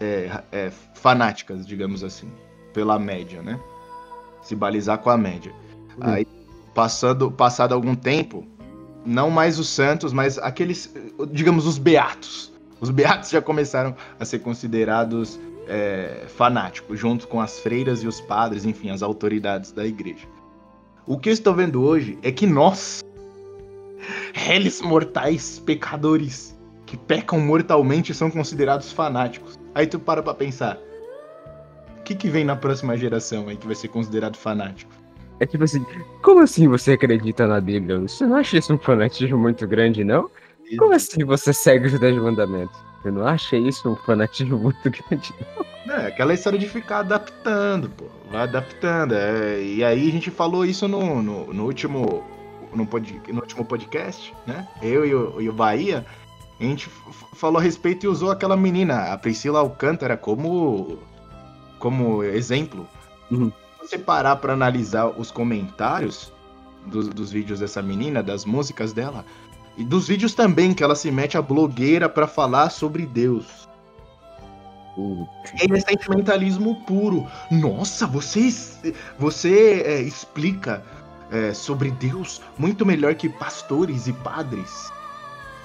é, 0.00 0.40
é, 0.52 0.70
fanáticas, 0.94 1.66
digamos 1.66 2.04
assim, 2.04 2.30
pela 2.72 2.96
média, 2.96 3.42
né? 3.42 3.58
Se 4.40 4.54
balizar 4.54 4.98
com 4.98 5.10
a 5.10 5.18
média. 5.18 5.52
Uhum. 5.96 5.96
Aí, 6.00 6.26
passando, 6.72 7.28
passado 7.28 7.74
algum 7.74 7.96
tempo, 7.96 8.46
não 9.04 9.30
mais 9.30 9.58
os 9.58 9.68
santos, 9.68 10.12
mas 10.12 10.38
aqueles, 10.38 10.92
digamos, 11.30 11.66
os 11.66 11.78
beatos. 11.78 12.52
Os 12.80 12.90
beatos 12.90 13.30
já 13.30 13.42
começaram 13.42 13.94
a 14.18 14.24
ser 14.24 14.40
considerados 14.40 15.38
é, 15.68 16.24
fanáticos, 16.28 16.98
junto 16.98 17.28
com 17.28 17.40
as 17.40 17.60
freiras 17.60 18.02
e 18.02 18.06
os 18.06 18.20
padres, 18.20 18.64
enfim, 18.64 18.90
as 18.90 19.02
autoridades 19.02 19.72
da 19.72 19.86
igreja. 19.86 20.26
O 21.06 21.18
que 21.18 21.28
eu 21.28 21.32
estou 21.32 21.54
vendo 21.54 21.82
hoje 21.82 22.18
é 22.22 22.32
que 22.32 22.46
nós, 22.46 23.02
réis 24.32 24.80
mortais 24.80 25.58
pecadores, 25.58 26.58
que 26.86 26.96
pecam 26.96 27.38
mortalmente, 27.38 28.12
são 28.12 28.30
considerados 28.30 28.90
fanáticos. 28.92 29.58
Aí 29.74 29.86
tu 29.86 29.98
para 29.98 30.22
pra 30.22 30.34
pensar, 30.34 30.78
o 31.98 32.02
que, 32.02 32.14
que 32.14 32.28
vem 32.28 32.44
na 32.44 32.56
próxima 32.56 32.96
geração 32.96 33.48
aí 33.48 33.56
que 33.56 33.66
vai 33.66 33.76
ser 33.76 33.88
considerado 33.88 34.36
fanático? 34.36 34.99
É 35.40 35.46
tipo 35.46 35.64
assim, 35.64 35.84
como 36.22 36.40
assim 36.40 36.68
você 36.68 36.92
acredita 36.92 37.46
na 37.46 37.58
Bíblia? 37.62 37.98
Você 38.00 38.26
não 38.26 38.36
acha 38.36 38.58
isso 38.58 38.74
um 38.74 38.78
fanatismo 38.78 39.38
muito 39.38 39.66
grande, 39.66 40.04
não? 40.04 40.30
Como 40.78 40.92
assim 40.92 41.24
você 41.24 41.52
segue 41.52 41.86
os 41.86 41.98
dez 41.98 42.14
mandamentos? 42.16 42.76
Você 43.02 43.10
não 43.10 43.26
acha 43.26 43.56
isso 43.56 43.90
um 43.90 43.96
fanatismo 43.96 44.58
muito 44.60 44.90
grande, 44.90 45.34
não? 45.40 45.94
É, 45.94 46.08
aquela 46.08 46.34
história 46.34 46.58
de 46.58 46.68
ficar 46.68 46.98
adaptando, 46.98 47.88
pô. 47.88 48.04
Vai 48.30 48.42
adaptando. 48.42 49.14
É, 49.14 49.62
e 49.62 49.82
aí 49.82 50.08
a 50.08 50.12
gente 50.12 50.30
falou 50.30 50.64
isso 50.64 50.86
no, 50.86 51.22
no, 51.22 51.52
no 51.52 51.64
último. 51.64 52.22
No, 52.74 52.86
pod, 52.86 53.20
no 53.32 53.40
último 53.40 53.64
podcast, 53.64 54.32
né? 54.46 54.68
Eu 54.80 55.04
e 55.04 55.12
o, 55.12 55.40
e 55.40 55.48
o 55.48 55.52
Bahia, 55.52 56.06
a 56.60 56.62
gente 56.62 56.88
falou 57.34 57.58
a 57.58 57.62
respeito 57.62 58.04
e 58.04 58.08
usou 58.08 58.30
aquela 58.30 58.56
menina, 58.56 59.12
a 59.12 59.18
Priscila 59.18 59.58
Alcântara, 59.58 60.16
como, 60.16 60.98
como 61.80 62.22
exemplo. 62.22 62.86
Uhum 63.28 63.50
você 63.90 63.98
parar 63.98 64.36
para 64.36 64.52
analisar 64.52 65.08
os 65.08 65.32
comentários 65.32 66.32
dos, 66.86 67.08
dos 67.08 67.32
vídeos 67.32 67.58
dessa 67.58 67.82
menina, 67.82 68.22
das 68.22 68.44
músicas 68.44 68.92
dela, 68.92 69.24
e 69.76 69.84
dos 69.84 70.06
vídeos 70.06 70.32
também 70.32 70.72
que 70.72 70.84
ela 70.84 70.94
se 70.94 71.10
mete 71.10 71.36
a 71.36 71.42
blogueira 71.42 72.08
para 72.08 72.28
falar 72.28 72.70
sobre 72.70 73.04
Deus. 73.04 73.68
É 75.60 75.80
sentimentalismo 75.80 76.84
puro. 76.84 77.26
Nossa, 77.50 78.06
você, 78.06 78.48
você 79.18 79.82
é, 79.84 80.00
explica 80.00 80.84
é, 81.30 81.52
sobre 81.52 81.90
Deus 81.90 82.40
muito 82.58 82.86
melhor 82.86 83.14
que 83.14 83.28
pastores 83.28 84.06
e 84.06 84.12
padres. 84.12 84.92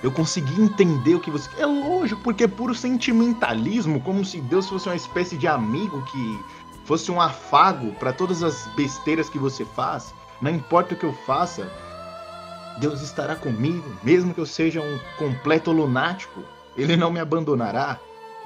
Eu 0.02 0.12
consegui 0.12 0.62
entender 0.62 1.16
o 1.16 1.20
que 1.20 1.32
você. 1.32 1.50
É 1.60 1.66
lógico, 1.66 2.22
porque 2.22 2.44
é 2.44 2.48
puro 2.48 2.74
sentimentalismo, 2.74 4.00
como 4.02 4.24
se 4.24 4.40
Deus 4.42 4.70
fosse 4.70 4.88
uma 4.88 4.96
espécie 4.96 5.38
de 5.38 5.48
amigo 5.48 6.02
que 6.04 6.40
fosse 6.86 7.12
um 7.12 7.20
afago 7.20 7.92
para 7.96 8.14
todas 8.14 8.44
as 8.44 8.68
besteiras 8.76 9.28
que 9.28 9.40
você 9.40 9.66
faz, 9.66 10.14
não 10.42 10.52
importa 10.52 10.94
o 10.94 10.98
que 10.98 11.04
eu 11.04 11.14
faça, 11.14 11.70
Deus 12.80 13.02
estará 13.02 13.36
comigo, 13.36 13.90
mesmo 14.04 14.34
que 14.34 14.40
eu 14.40 14.46
seja 14.46 14.82
um 14.82 15.00
completo 15.18 15.72
lunático, 15.72 16.44
ele 16.78 16.96
não 16.96 17.12
me 17.12 17.20
abandonará. 17.20 18.00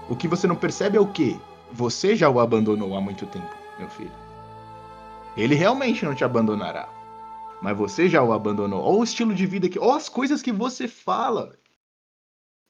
O 0.08 0.16
que 0.16 0.28
você 0.28 0.48
não 0.48 0.56
percebe 0.56 0.98
é 0.98 1.02
o 1.02 1.08
que? 1.08 1.40
Você 1.72 2.16
já 2.16 2.30
o 2.30 2.40
abandonou 2.40 2.96
há 2.96 3.02
muito 3.02 3.26
tempo, 3.26 3.54
meu 3.78 3.90
filho. 3.90 4.12
Ele 5.36 5.56
realmente 5.56 6.06
não 6.06 6.16
te 6.16 6.24
abandonará. 6.24 6.88
Mas 7.62 7.78
você 7.78 8.08
já 8.08 8.24
o 8.24 8.32
abandonou. 8.32 8.82
Ou 8.82 9.02
o 9.02 9.04
estilo 9.04 9.34
de 9.34 9.46
vida 9.46 9.68
que. 9.68 9.78
Ou 9.78 9.94
as 9.94 10.08
coisas 10.08 10.42
que 10.42 10.52
você 10.52 10.88
fala. 10.88 11.56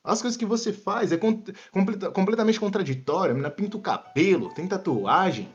As 0.03 0.21
coisas 0.21 0.37
que 0.37 0.45
você 0.45 0.73
faz 0.73 1.11
é 1.11 1.17
completamente 1.17 2.59
contraditório. 2.59 3.31
A 3.31 3.33
menina 3.33 3.51
pinta 3.51 3.77
o 3.77 3.81
cabelo, 3.81 4.49
tem 4.53 4.67
tatuagem 4.67 5.47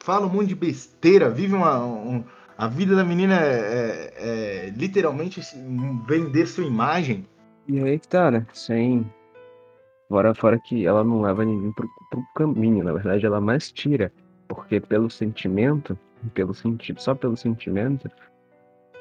fala 0.00 0.26
um 0.26 0.30
monte 0.30 0.48
de 0.48 0.54
besteira, 0.54 1.30
vive 1.30 1.54
uma. 1.54 1.84
Um, 1.84 2.24
a 2.56 2.66
vida 2.66 2.96
da 2.96 3.04
menina 3.04 3.36
é, 3.36 3.54
é, 3.54 4.14
é, 4.16 4.70
literalmente 4.70 5.40
vender 6.06 6.46
sua 6.46 6.64
imagem. 6.64 7.24
E 7.68 7.78
aí 7.80 7.98
que 7.98 8.08
tá, 8.08 8.30
né? 8.30 8.46
Sem. 8.52 9.08
Fora, 10.08 10.34
fora 10.34 10.58
que 10.58 10.86
ela 10.86 11.04
não 11.04 11.20
leva 11.20 11.44
ninguém 11.44 11.70
pro, 11.72 11.88
pro 12.10 12.22
caminho, 12.34 12.82
na 12.82 12.92
verdade 12.92 13.24
ela 13.24 13.40
mais 13.40 13.70
tira. 13.70 14.12
Porque 14.48 14.80
pelo 14.80 15.10
sentimento, 15.10 15.96
pelo 16.32 16.54
sentido, 16.54 17.00
só 17.00 17.14
pelo 17.14 17.36
sentimento, 17.36 18.10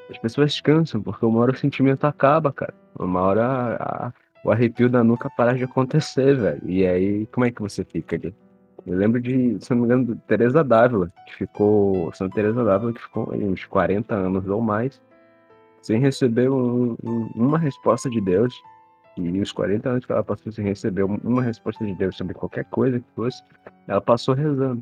as 0.09 0.17
pessoas 0.17 0.59
cansam, 0.61 1.01
porque 1.01 1.25
uma 1.25 1.39
hora 1.39 1.51
o 1.51 1.57
sentimento 1.57 2.05
acaba, 2.05 2.51
cara. 2.51 2.73
Uma 2.99 3.21
hora 3.21 3.45
a, 3.45 4.07
a, 4.07 4.13
o 4.43 4.51
arrepio 4.51 4.89
da 4.89 5.03
nuca 5.03 5.29
para 5.29 5.53
de 5.53 5.63
acontecer, 5.63 6.35
velho. 6.35 6.61
E 6.69 6.85
aí, 6.85 7.25
como 7.27 7.45
é 7.45 7.51
que 7.51 7.61
você 7.61 7.83
fica 7.83 8.17
ali? 8.17 8.35
Eu 8.87 8.97
lembro 8.97 9.19
de, 9.19 9.57
se 9.59 9.71
não 9.71 9.81
me 9.81 9.85
engano, 9.85 10.15
Teresa 10.27 10.63
Dávila, 10.63 11.11
que 11.25 11.35
ficou. 11.35 12.09
Santa 12.13 12.35
Teresa 12.35 12.63
Dávila, 12.63 12.93
que 12.93 13.01
ficou 13.01 13.29
uns 13.33 13.65
40 13.65 14.15
anos 14.15 14.47
ou 14.47 14.61
mais, 14.61 15.01
sem 15.81 15.99
receber 15.99 16.49
um, 16.49 16.95
um, 17.03 17.29
uma 17.35 17.59
resposta 17.59 18.09
de 18.09 18.21
Deus. 18.21 18.55
E 19.17 19.41
os 19.41 19.51
40 19.51 19.89
anos 19.89 20.05
que 20.05 20.11
ela 20.11 20.23
passou 20.23 20.51
sem 20.53 20.63
receber 20.63 21.03
uma 21.03 21.41
resposta 21.41 21.83
de 21.85 21.93
Deus 21.95 22.15
sobre 22.15 22.33
qualquer 22.33 22.63
coisa 22.65 22.99
que 22.99 23.05
fosse, 23.13 23.43
ela 23.87 23.99
passou 23.99 24.33
rezando. 24.33 24.81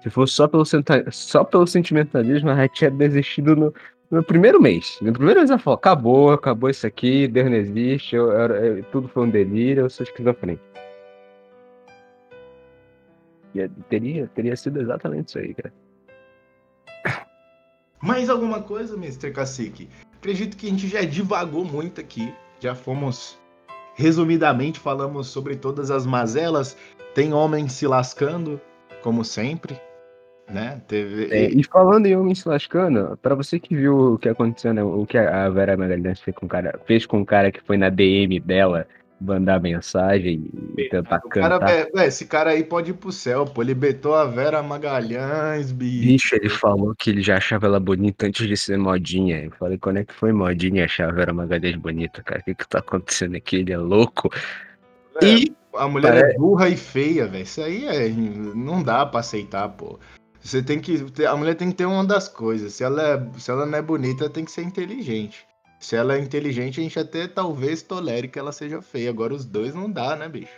Se 0.00 0.08
fosse 0.08 0.32
só 0.32 0.48
pelo, 0.48 0.64
só 1.10 1.44
pelo 1.44 1.66
sentimentalismo, 1.66 2.48
ela 2.48 2.68
tinha 2.68 2.90
desistido 2.90 3.54
no, 3.54 3.74
no 4.10 4.22
primeiro 4.22 4.62
mês. 4.62 4.96
No 5.02 5.12
primeiro 5.12 5.40
mês 5.40 5.50
ela 5.50 5.58
falou: 5.58 5.76
acabou, 5.76 6.30
acabou 6.30 6.70
isso 6.70 6.86
aqui, 6.86 7.26
Deus 7.28 7.50
não 7.50 7.56
existe, 7.56 8.16
eu, 8.16 8.30
eu, 8.30 8.76
eu, 8.76 8.84
tudo 8.84 9.08
foi 9.08 9.24
um 9.24 9.30
delírio, 9.30 9.82
eu 9.82 9.90
sou 9.90 10.04
esquizofrênico. 10.04 10.62
E 13.54 13.68
teria, 13.88 14.28
teria 14.28 14.56
sido 14.56 14.80
exatamente 14.80 15.28
isso 15.28 15.38
aí, 15.38 15.54
cara. 15.54 15.72
Mais 18.02 18.28
alguma 18.28 18.60
coisa, 18.60 18.96
Mr. 18.96 19.30
Cacique? 19.30 19.88
Acredito 20.16 20.56
que 20.56 20.66
a 20.66 20.70
gente 20.70 20.88
já 20.88 21.02
divagou 21.02 21.64
muito 21.64 22.00
aqui. 22.00 22.34
Já 22.58 22.74
fomos. 22.74 23.38
Resumidamente, 23.94 24.80
falamos 24.80 25.28
sobre 25.28 25.54
todas 25.56 25.90
as 25.90 26.06
mazelas. 26.06 26.76
Tem 27.14 27.32
homem 27.32 27.68
se 27.68 27.86
lascando, 27.86 28.60
como 29.02 29.24
sempre. 29.24 29.78
Né? 30.48 30.82
Teve... 30.88 31.32
É, 31.32 31.50
e 31.50 31.62
falando 31.64 32.06
em 32.06 32.16
homem 32.16 32.34
se 32.34 32.48
lascando, 32.48 33.16
pra 33.22 33.34
você 33.34 33.60
que 33.60 33.76
viu 33.76 34.14
o 34.14 34.18
que 34.18 34.28
aconteceu, 34.28 34.74
né? 34.74 34.82
O 34.82 35.06
que 35.06 35.16
a 35.16 35.48
Vera 35.48 35.76
Magalhães 35.76 36.20
fez 36.20 36.36
com 36.36 36.46
o 36.46 36.48
cara, 36.48 36.78
fez 36.84 37.06
com 37.06 37.20
o 37.20 37.26
cara 37.26 37.52
que 37.52 37.60
foi 37.62 37.76
na 37.76 37.88
DM 37.88 38.40
dela 38.40 38.86
mandar 39.22 39.60
mensagem 39.60 40.50
e 40.76 40.88
tentar 40.88 41.20
O 41.24 41.28
cara, 41.28 41.58
cantar. 41.58 41.66
vé- 41.66 41.90
vé, 41.94 42.06
esse 42.06 42.26
cara 42.26 42.50
aí 42.50 42.64
pode 42.64 42.90
ir 42.90 42.94
pro 42.94 43.12
céu, 43.12 43.44
pô. 43.44 43.62
Ele 43.62 43.74
betou 43.74 44.14
a 44.14 44.24
Vera 44.24 44.62
Magalhães, 44.62 45.70
bicho. 45.72 46.06
Bicho, 46.06 46.34
ele 46.34 46.48
falou 46.48 46.94
que 46.94 47.10
ele 47.10 47.22
já 47.22 47.36
achava 47.36 47.66
ela 47.66 47.80
bonita 47.80 48.26
antes 48.26 48.46
de 48.46 48.56
ser 48.56 48.76
modinha. 48.78 49.44
Eu 49.44 49.50
falei, 49.52 49.78
quando 49.78 49.98
é 49.98 50.04
que 50.04 50.14
foi 50.14 50.32
modinha 50.32 50.84
achar 50.84 51.08
a 51.08 51.12
Vera 51.12 51.32
Magalhães 51.32 51.76
bonita, 51.76 52.22
cara? 52.22 52.40
O 52.40 52.44
que 52.44 52.54
que 52.54 52.68
tá 52.68 52.80
acontecendo 52.80 53.36
aqui? 53.36 53.56
Ele 53.56 53.72
é 53.72 53.78
louco. 53.78 54.30
É, 55.22 55.26
E 55.26 55.52
a 55.74 55.88
mulher 55.88 56.14
é 56.14 56.20
Pare- 56.22 56.38
burra 56.38 56.68
e 56.68 56.76
feia, 56.76 57.26
velho. 57.26 57.44
Isso 57.44 57.60
aí 57.62 57.86
é, 57.86 58.08
não 58.08 58.82
dá 58.82 59.06
pra 59.06 59.20
aceitar, 59.20 59.68
pô. 59.68 59.98
Você 60.40 60.60
tem 60.60 60.80
que 60.80 61.04
a 61.24 61.36
mulher 61.36 61.54
tem 61.54 61.70
que 61.70 61.76
ter 61.76 61.86
uma 61.86 62.04
das 62.04 62.28
coisas. 62.28 62.72
Se 62.74 62.82
ela 62.82 63.00
é, 63.02 63.38
se 63.38 63.48
ela 63.50 63.64
não 63.64 63.78
é 63.78 63.82
bonita, 63.82 64.28
tem 64.28 64.44
que 64.44 64.50
ser 64.50 64.62
inteligente. 64.62 65.46
Se 65.82 65.96
ela 65.96 66.14
é 66.16 66.20
inteligente, 66.20 66.78
a 66.80 66.82
gente 66.84 66.96
até 66.98 67.26
talvez 67.26 67.82
tolere 67.82 68.28
que 68.28 68.38
ela 68.38 68.52
seja 68.52 68.80
feia. 68.80 69.10
Agora 69.10 69.34
os 69.34 69.44
dois 69.44 69.74
não 69.74 69.90
dá, 69.90 70.14
né, 70.14 70.28
bicho? 70.28 70.52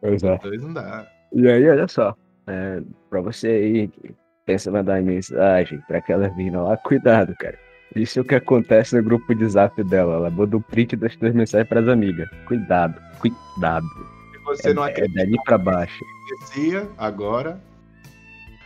Pois 0.00 0.22
é. 0.22 0.34
Os 0.36 0.40
dois 0.40 0.62
não 0.62 0.72
dá. 0.72 1.04
E 1.32 1.48
aí, 1.48 1.68
olha 1.68 1.88
só, 1.88 2.14
é, 2.46 2.80
pra 3.10 3.20
você 3.20 3.48
aí 3.48 3.88
que 3.88 4.14
pensa 4.46 4.70
mandar 4.70 5.02
mensagem 5.02 5.80
pra 5.88 5.98
aquela 5.98 6.28
mina 6.36 6.62
lá, 6.62 6.76
cuidado, 6.76 7.34
cara. 7.36 7.58
Isso 7.96 8.20
é 8.20 8.22
o 8.22 8.24
que 8.24 8.36
acontece 8.36 8.96
no 8.96 9.02
grupo 9.02 9.34
de 9.34 9.48
zap 9.48 9.82
dela. 9.82 10.14
Ela 10.14 10.30
manda 10.30 10.56
o 10.56 10.60
print 10.60 10.94
das 10.94 11.12
suas 11.14 11.34
mensagens 11.34 11.68
pras 11.68 11.88
amigas. 11.88 12.28
Cuidado, 12.46 12.94
cuidado. 13.18 13.86
Se 14.32 14.38
você 14.44 14.72
não 14.74 14.84
É, 14.84 14.90
é 14.90 14.92
acredita 14.92 15.18
dali 15.24 15.36
pra 15.44 15.58
baixo. 15.58 16.04
acontecia, 16.32 16.88
agora. 16.96 17.60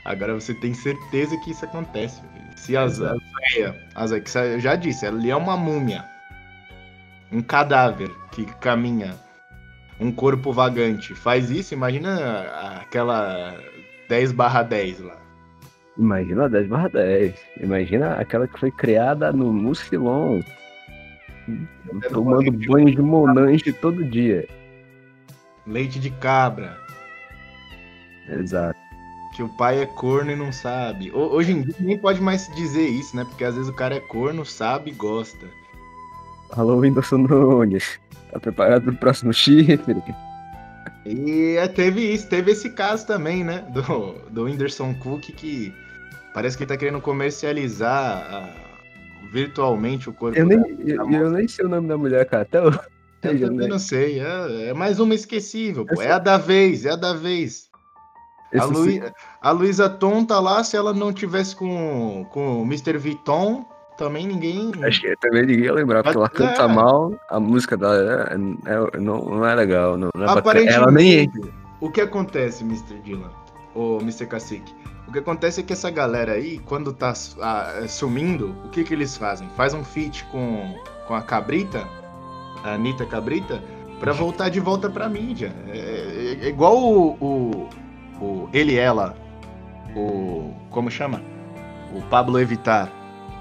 Agora 0.04 0.34
você 0.34 0.52
tem 0.52 0.74
certeza 0.74 1.36
que 1.38 1.52
isso 1.52 1.64
acontece. 1.64 2.20
velho. 2.20 2.41
Se 2.62 2.76
as, 2.76 3.00
que 4.20 4.30
você- 4.30 4.54
eu 4.54 4.60
já 4.60 4.76
disse, 4.76 5.04
ela 5.04 5.18
ali 5.18 5.30
é 5.30 5.36
uma 5.36 5.56
múmia. 5.56 6.04
Um 7.32 7.42
cadáver 7.42 8.08
que 8.30 8.44
caminha. 8.60 9.16
Um 9.98 10.12
corpo 10.12 10.52
vagante. 10.52 11.12
Faz 11.12 11.50
isso, 11.50 11.74
imagina 11.74 12.78
aquela 12.80 13.52
10 14.08 14.30
barra 14.30 14.62
10 14.62 15.00
lá. 15.00 15.16
Imagina 15.98 16.44
a 16.44 16.48
10 16.48 16.68
barra 16.68 16.88
10. 16.88 17.34
Imagina 17.60 18.14
aquela 18.14 18.46
que 18.46 18.60
foi 18.60 18.70
criada 18.70 19.32
no 19.32 19.52
Mucilon. 19.52 20.40
Tomando 22.12 22.52
banho 22.52 22.94
de 22.94 23.02
Monange 23.02 23.72
todo 23.72 24.04
dia. 24.04 24.46
Leite 25.66 25.98
de 25.98 26.10
cabra. 26.10 26.78
Exato. 28.28 28.78
Que 29.34 29.42
o 29.42 29.48
pai 29.48 29.80
é 29.80 29.86
corno 29.86 30.30
e 30.30 30.36
não 30.36 30.52
sabe. 30.52 31.10
Ho- 31.10 31.32
Hoje 31.34 31.52
em 31.52 31.62
dia 31.62 31.74
nem 31.80 31.96
pode 31.98 32.20
mais 32.20 32.48
dizer 32.54 32.86
isso, 32.86 33.16
né? 33.16 33.24
Porque 33.24 33.44
às 33.44 33.54
vezes 33.54 33.68
o 33.70 33.74
cara 33.74 33.94
é 33.96 34.00
corno, 34.00 34.44
sabe 34.44 34.90
e 34.90 34.94
gosta. 34.94 35.46
Alô, 36.50 36.76
Whindersson 36.76 37.18
Nunes. 37.18 37.98
Tá 38.30 38.38
preparado 38.38 38.82
pro 38.84 38.94
próximo 38.96 39.32
chifre? 39.32 40.02
E 41.04 41.56
é, 41.56 41.66
teve 41.66 42.00
isso, 42.12 42.28
teve 42.28 42.52
esse 42.52 42.70
caso 42.70 43.06
também, 43.06 43.42
né? 43.42 43.64
Do, 43.70 44.12
do 44.30 44.44
Whindersson 44.44 44.94
Cook 44.94 45.22
que 45.32 45.72
parece 46.34 46.56
que 46.56 46.62
ele 46.64 46.68
tá 46.68 46.76
querendo 46.76 47.00
comercializar 47.00 48.54
virtualmente 49.32 50.08
o 50.08 50.12
corpo 50.12 50.38
Eu 50.38 50.46
nem, 50.46 50.58
eu, 50.86 51.10
eu 51.10 51.30
nem 51.30 51.48
sei 51.48 51.64
o 51.64 51.68
nome 51.68 51.88
da 51.88 51.96
mulher, 51.96 52.26
cara. 52.26 52.42
Até 52.42 52.60
hoje. 52.60 52.78
Eu 53.22 53.38
também 53.38 53.68
não 53.68 53.78
sei. 53.78 54.18
É, 54.18 54.70
é 54.70 54.74
mais 54.74 54.98
uma 54.98 55.14
esquecível, 55.14 55.86
pô. 55.86 56.02
É 56.02 56.10
a 56.10 56.18
da 56.18 56.36
vez, 56.36 56.84
é 56.84 56.90
a 56.90 56.96
da 56.96 57.14
vez. 57.14 57.70
A, 58.52 58.56
Esse 58.58 58.74
sim- 58.74 59.00
a 59.40 59.50
Luísa 59.50 59.88
Tom 59.88 60.24
tá 60.24 60.38
lá, 60.38 60.62
se 60.62 60.76
ela 60.76 60.92
não 60.92 61.12
tivesse 61.12 61.56
com, 61.56 62.26
com 62.30 62.62
o 62.62 62.64
Mr. 62.64 62.98
Vuitton, 62.98 63.64
também 63.96 64.26
ninguém. 64.26 64.72
Acho 64.82 65.00
que 65.00 65.16
também 65.16 65.46
ninguém 65.46 65.64
ia 65.64 65.72
lembrar, 65.72 66.02
porque 66.02 66.18
ela 66.18 66.28
canta 66.28 66.62
é. 66.64 66.68
mal, 66.68 67.14
a 67.30 67.40
música 67.40 67.76
dela 67.76 68.28
é, 68.30 68.34
é- 68.34 69.00
não, 69.00 69.24
não 69.24 69.46
é 69.46 69.54
legal. 69.54 69.96
Não, 69.96 70.10
não 70.14 70.24
é. 70.26 70.30
Aparentemente, 70.38 70.74
Ela 70.76 70.90
nem 70.90 71.30
o 71.80 71.90
que 71.90 72.00
acontece, 72.00 72.62
Mr. 72.62 72.98
Dylan? 73.00 73.30
Ou 73.74 74.00
Mr. 74.00 74.26
Cacique? 74.26 74.74
O 75.08 75.12
que 75.12 75.18
acontece 75.18 75.60
é 75.60 75.62
que 75.64 75.72
essa 75.72 75.90
galera 75.90 76.32
aí, 76.32 76.58
quando 76.60 76.92
tá 76.92 77.12
ah, 77.40 77.84
sumindo, 77.88 78.54
o 78.64 78.68
que 78.68 78.84
que 78.84 78.94
eles 78.94 79.16
fazem? 79.16 79.48
Faz 79.56 79.74
um 79.74 79.82
feat 79.82 80.24
com, 80.26 80.74
com 81.08 81.14
a 81.14 81.22
Cabrita, 81.22 81.86
a 82.62 82.74
Anitta 82.74 83.04
Cabrita, 83.04 83.62
pra 83.98 84.12
voltar 84.12 84.48
de 84.48 84.60
volta 84.60 84.88
pra 84.88 85.08
mídia. 85.08 85.52
É, 85.68 85.78
é- 86.42 86.44
é 86.46 86.48
igual 86.48 86.76
o, 86.78 87.16
o, 87.20 87.68
o 88.22 88.48
ele 88.52 88.72
e 88.72 88.78
ela, 88.78 89.14
o... 89.96 90.52
como 90.70 90.90
chama? 90.90 91.20
O 91.94 92.00
Pablo 92.02 92.38
Evitar. 92.38 92.88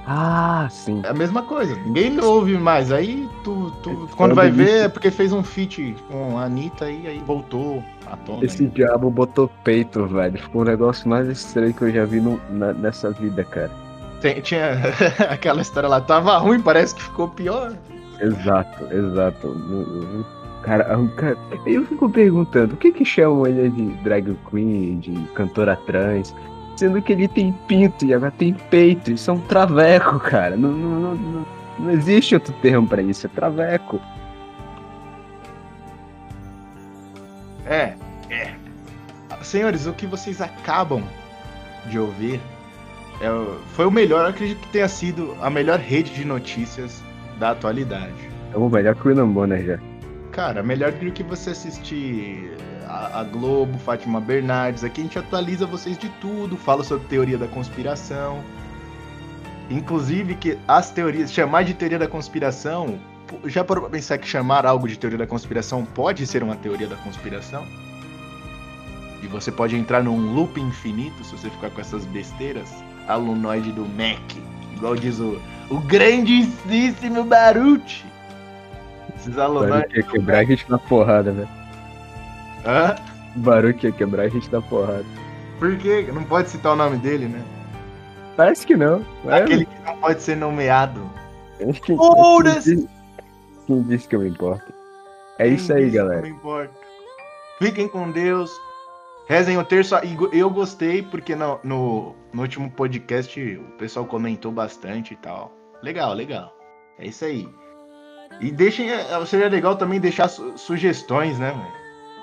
Ah, 0.05 0.67
sim. 0.69 0.99
É 1.05 1.09
a 1.09 1.13
mesma 1.13 1.43
coisa. 1.43 1.75
Ninguém 1.75 2.19
ouve 2.19 2.57
mais. 2.57 2.91
Aí 2.91 3.29
tu, 3.43 3.71
tu 3.83 4.05
Esse 4.05 4.15
quando 4.15 4.33
vai 4.33 4.49
ver 4.49 4.85
é 4.85 4.89
porque 4.89 5.11
fez 5.11 5.31
um 5.31 5.43
feat 5.43 5.95
com 6.09 6.37
a 6.39 6.45
Anitta 6.45 6.89
e 6.89 7.05
aí 7.07 7.19
voltou 7.25 7.83
à 8.11 8.17
tona. 8.17 8.43
Esse 8.43 8.65
diabo 8.65 9.11
botou 9.11 9.47
peito, 9.63 10.05
velho. 10.07 10.39
Ficou 10.39 10.63
um 10.63 10.65
negócio 10.65 11.07
mais 11.07 11.27
estranho 11.27 11.71
que 11.73 11.83
eu 11.83 11.91
já 11.91 12.03
vi 12.03 12.19
no- 12.19 12.41
na- 12.49 12.73
nessa 12.73 13.11
vida, 13.11 13.43
cara. 13.43 13.69
Tem- 14.21 14.41
tinha 14.41 14.71
aquela 15.29 15.61
história 15.61 15.87
lá, 15.87 16.01
tava 16.01 16.35
ruim, 16.39 16.59
parece 16.61 16.95
que 16.95 17.03
ficou 17.03 17.27
pior. 17.29 17.71
Exato, 18.19 18.83
exato. 18.91 19.47
Cara, 20.63 20.85
cara, 21.15 21.37
eu 21.65 21.85
fico 21.85 22.09
perguntando, 22.09 22.75
o 22.75 22.77
que 22.77 22.91
que 22.91 23.03
chamam 23.03 23.47
ele 23.47 23.69
de 23.69 23.87
drag 24.03 24.37
queen, 24.49 24.99
de 24.99 25.11
cantora 25.33 25.75
trans, 25.75 26.35
sendo 26.75 27.01
que 27.01 27.13
ele 27.13 27.27
tem 27.27 27.51
pinto 27.67 28.05
e 28.05 28.13
ela 28.13 28.29
tem 28.31 28.53
peito, 28.53 29.11
isso 29.11 29.31
é 29.31 29.33
um 29.33 29.39
traveco, 29.39 30.19
cara. 30.19 30.55
Não, 30.55 30.71
não, 30.71 31.15
não, 31.15 31.45
não, 31.79 31.91
existe 31.91 32.35
outro 32.35 32.53
termo 32.61 32.87
pra 32.87 33.01
isso, 33.01 33.25
é 33.25 33.29
traveco. 33.29 33.99
É, 37.65 37.95
é. 38.29 38.53
Senhores, 39.41 39.87
o 39.87 39.93
que 39.93 40.05
vocês 40.05 40.41
acabam 40.41 41.03
de 41.87 41.97
ouvir 41.97 42.39
é 43.19 43.29
foi 43.73 43.85
o 43.85 43.91
melhor, 43.91 44.25
eu 44.25 44.29
acredito 44.29 44.59
que 44.59 44.71
tenha 44.71 44.87
sido 44.87 45.35
a 45.41 45.49
melhor 45.49 45.79
rede 45.79 46.13
de 46.13 46.23
notícias 46.23 47.01
da 47.39 47.51
atualidade. 47.51 48.29
É 48.53 48.57
o 48.57 48.69
melhor 48.69 48.93
que 48.93 49.07
o 49.07 49.09
William 49.09 49.27
Bonner 49.27 49.65
já. 49.65 49.90
Cara, 50.31 50.63
melhor 50.63 50.93
do 50.93 51.11
que 51.11 51.23
você 51.23 51.49
assistir 51.49 52.55
a, 52.87 53.19
a 53.19 53.23
Globo, 53.23 53.77
Fátima 53.79 54.21
Bernardes. 54.21 54.83
Aqui 54.83 55.01
a 55.01 55.03
gente 55.03 55.19
atualiza 55.19 55.65
vocês 55.65 55.97
de 55.97 56.07
tudo, 56.21 56.55
fala 56.55 56.83
sobre 56.83 57.05
teoria 57.07 57.37
da 57.37 57.47
conspiração. 57.47 58.41
Inclusive 59.69 60.35
que 60.35 60.57
as 60.67 60.89
teorias, 60.89 61.31
chamar 61.31 61.63
de 61.63 61.73
teoria 61.73 61.99
da 61.99 62.07
conspiração, 62.07 62.97
já 63.45 63.63
parou 63.63 63.83
pra 63.83 63.91
pensar 63.91 64.17
que 64.17 64.27
chamar 64.27 64.65
algo 64.65 64.87
de 64.87 64.97
teoria 64.97 65.17
da 65.17 65.27
conspiração 65.27 65.85
pode 65.85 66.25
ser 66.25 66.43
uma 66.43 66.55
teoria 66.55 66.87
da 66.87 66.95
conspiração? 66.97 67.65
E 69.21 69.27
você 69.27 69.51
pode 69.51 69.75
entrar 69.75 70.01
num 70.01 70.33
loop 70.33 70.59
infinito 70.59 71.23
se 71.23 71.37
você 71.37 71.49
ficar 71.49 71.69
com 71.69 71.79
essas 71.79 72.05
besteiras. 72.05 72.69
Alunoide 73.07 73.71
do 73.71 73.85
Mac, 73.85 74.21
igual 74.73 74.95
diz 74.95 75.19
o, 75.19 75.41
o 75.69 75.79
grandíssimo 75.79 77.23
Baruch. 77.23 78.10
Esses 79.15 79.35
O 79.35 79.41
alunoides. 79.41 79.71
Baruch 79.79 79.97
ia 79.97 80.03
quebrar 80.03 80.37
a 80.39 80.43
gente 80.43 80.69
na 80.71 80.77
porrada, 80.77 81.31
velho. 81.31 81.49
Hã? 82.65 82.95
O 83.35 83.39
Baruch 83.39 83.85
ia 83.85 83.91
quebrar 83.91 84.23
a 84.23 84.29
gente 84.29 84.51
na 84.51 84.61
porrada. 84.61 85.05
Por 85.59 85.77
quê? 85.77 86.07
Não 86.13 86.23
pode 86.23 86.49
citar 86.49 86.73
o 86.73 86.75
nome 86.75 86.97
dele, 86.97 87.27
né? 87.27 87.41
Parece 88.35 88.65
que 88.65 88.75
não. 88.75 89.05
É, 89.25 89.35
Aquele 89.35 89.65
que 89.65 89.79
não 89.85 89.97
pode 89.97 90.21
ser 90.21 90.35
nomeado. 90.37 91.01
acho 91.69 91.81
que, 91.81 91.95
Foda-se! 91.95 92.75
quem, 92.75 92.75
disse- 92.75 92.89
quem 93.67 93.81
disse 93.83 94.07
que 94.07 94.15
eu 94.15 94.21
me 94.21 94.29
importo? 94.29 94.73
É 95.37 95.45
Quem 95.45 95.53
isso 95.55 95.73
aí, 95.73 95.89
que 95.89 95.97
galera. 95.97 96.23
Fiquem 97.59 97.87
com 97.87 98.11
Deus. 98.11 98.51
Rezem 99.27 99.57
o 99.57 99.63
terço. 99.63 99.95
Go- 100.15 100.29
Eu 100.33 100.49
gostei 100.49 101.01
porque 101.03 101.35
no, 101.35 101.59
no, 101.63 102.15
no 102.33 102.41
último 102.41 102.69
podcast 102.71 103.39
o 103.57 103.63
pessoal 103.77 104.05
comentou 104.05 104.51
bastante 104.51 105.13
e 105.13 105.17
tal. 105.17 105.51
Legal, 105.83 106.13
legal. 106.13 106.53
É 106.99 107.07
isso 107.07 107.23
aí. 107.23 107.47
E 108.41 108.51
deixem. 108.51 108.89
é, 108.89 109.25
Seria 109.25 109.47
legal 109.47 109.75
também 109.75 109.99
deixar 109.99 110.27
su- 110.27 110.57
sugestões, 110.57 111.37
né, 111.39 111.51
velho? 111.51 111.81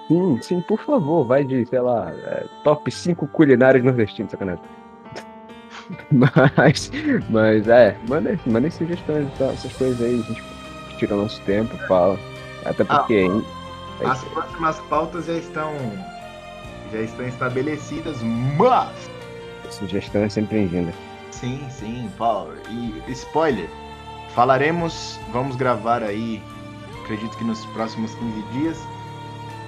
Sim, 0.08 0.38
sim, 0.42 0.60
por 0.62 0.80
favor, 0.80 1.24
vai 1.24 1.44
de, 1.44 1.64
sei 1.66 1.80
lá, 1.80 2.10
é, 2.10 2.44
top 2.64 2.90
5 2.90 3.26
culinários 3.28 3.84
nordestinos, 3.84 4.30
sacanagem. 4.32 4.64
Mas, 6.10 6.90
mas 7.30 7.66
é, 7.66 7.96
mandem, 8.06 8.38
mandem 8.44 8.70
sugestões, 8.70 9.26
tá, 9.38 9.46
essas 9.46 9.72
coisas 9.72 9.98
aí, 10.02 10.20
a 10.20 10.22
gente 10.22 10.42
tira 10.98 11.14
o 11.14 11.22
nosso 11.22 11.40
tempo, 11.42 11.74
fala. 11.86 12.18
Até 12.66 12.84
porque, 12.84 13.20
hein, 13.20 13.42
é 14.02 14.06
As 14.06 14.22
próximas 14.24 14.78
pautas 14.80 15.24
já 15.24 15.32
estão. 15.34 15.72
Já 16.92 17.00
estão 17.00 17.26
estabelecidas, 17.26 18.18
mas. 18.58 19.10
sugestão 19.70 20.22
é 20.24 20.28
sempre 20.28 20.58
bem-vinda. 20.58 20.92
Sim, 21.30 21.66
sim, 21.70 22.10
Paulo. 22.18 22.52
E 22.68 23.10
spoiler, 23.12 23.70
falaremos, 24.34 25.18
vamos 25.32 25.56
gravar 25.56 26.02
aí, 26.02 26.42
acredito 27.02 27.36
que 27.36 27.44
nos 27.44 27.64
próximos 27.66 28.14
15 28.14 28.42
dias, 28.52 28.78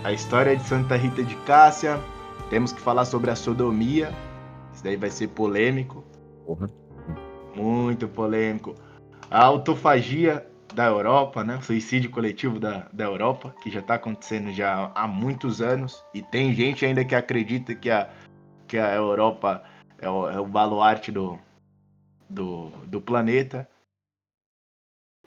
a 0.05 0.13
história 0.13 0.57
de 0.57 0.63
Santa 0.63 0.97
Rita 0.97 1.23
de 1.23 1.37
Cássia. 1.37 2.01
Temos 2.49 2.73
que 2.73 2.81
falar 2.81 3.05
sobre 3.05 3.31
a 3.31 3.37
sodomia. 3.37 4.13
Isso 4.73 4.83
daí 4.83 4.97
vai 4.97 5.11
ser 5.11 5.29
polêmico, 5.29 6.05
Porra. 6.47 6.69
muito 7.55 8.09
polêmico. 8.09 8.75
A 9.31 9.45
autofagia 9.45 10.47
da 10.75 10.87
Europa, 10.87 11.45
né? 11.45 11.57
O 11.57 11.63
suicídio 11.63 12.11
coletivo 12.11 12.59
da, 12.59 12.89
da 12.93 13.05
Europa, 13.05 13.55
que 13.63 13.71
já 13.71 13.81
está 13.81 13.95
acontecendo 13.95 14.53
já 14.53 14.91
há 14.95 15.07
muitos 15.07 15.61
anos. 15.61 16.03
E 16.15 16.23
tem 16.23 16.55
gente 16.55 16.85
ainda 16.85 17.05
que 17.05 17.15
acredita 17.15 17.75
que 17.75 17.91
a, 17.91 18.09
que 18.67 18.79
a 18.79 18.95
Europa 18.95 19.63
é 19.99 20.09
o, 20.09 20.29
é 20.29 20.41
o 20.41 20.47
baluarte 20.47 21.13
do, 21.13 21.39
do, 22.29 22.71
do 22.87 23.01
planeta. 23.01 23.69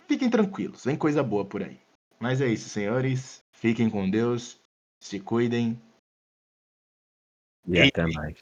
Fiquem 0.07 0.29
tranquilos, 0.29 0.83
vem 0.85 0.95
coisa 0.95 1.23
boa 1.23 1.45
por 1.45 1.63
aí. 1.63 1.79
Mas 2.19 2.41
é 2.41 2.47
isso, 2.47 2.69
senhores. 2.69 3.43
Fiquem 3.51 3.89
com 3.89 4.09
Deus, 4.09 4.59
se 4.99 5.19
cuidem. 5.19 5.81
E 7.67 7.81
até 7.81 8.05
mais. 8.07 8.37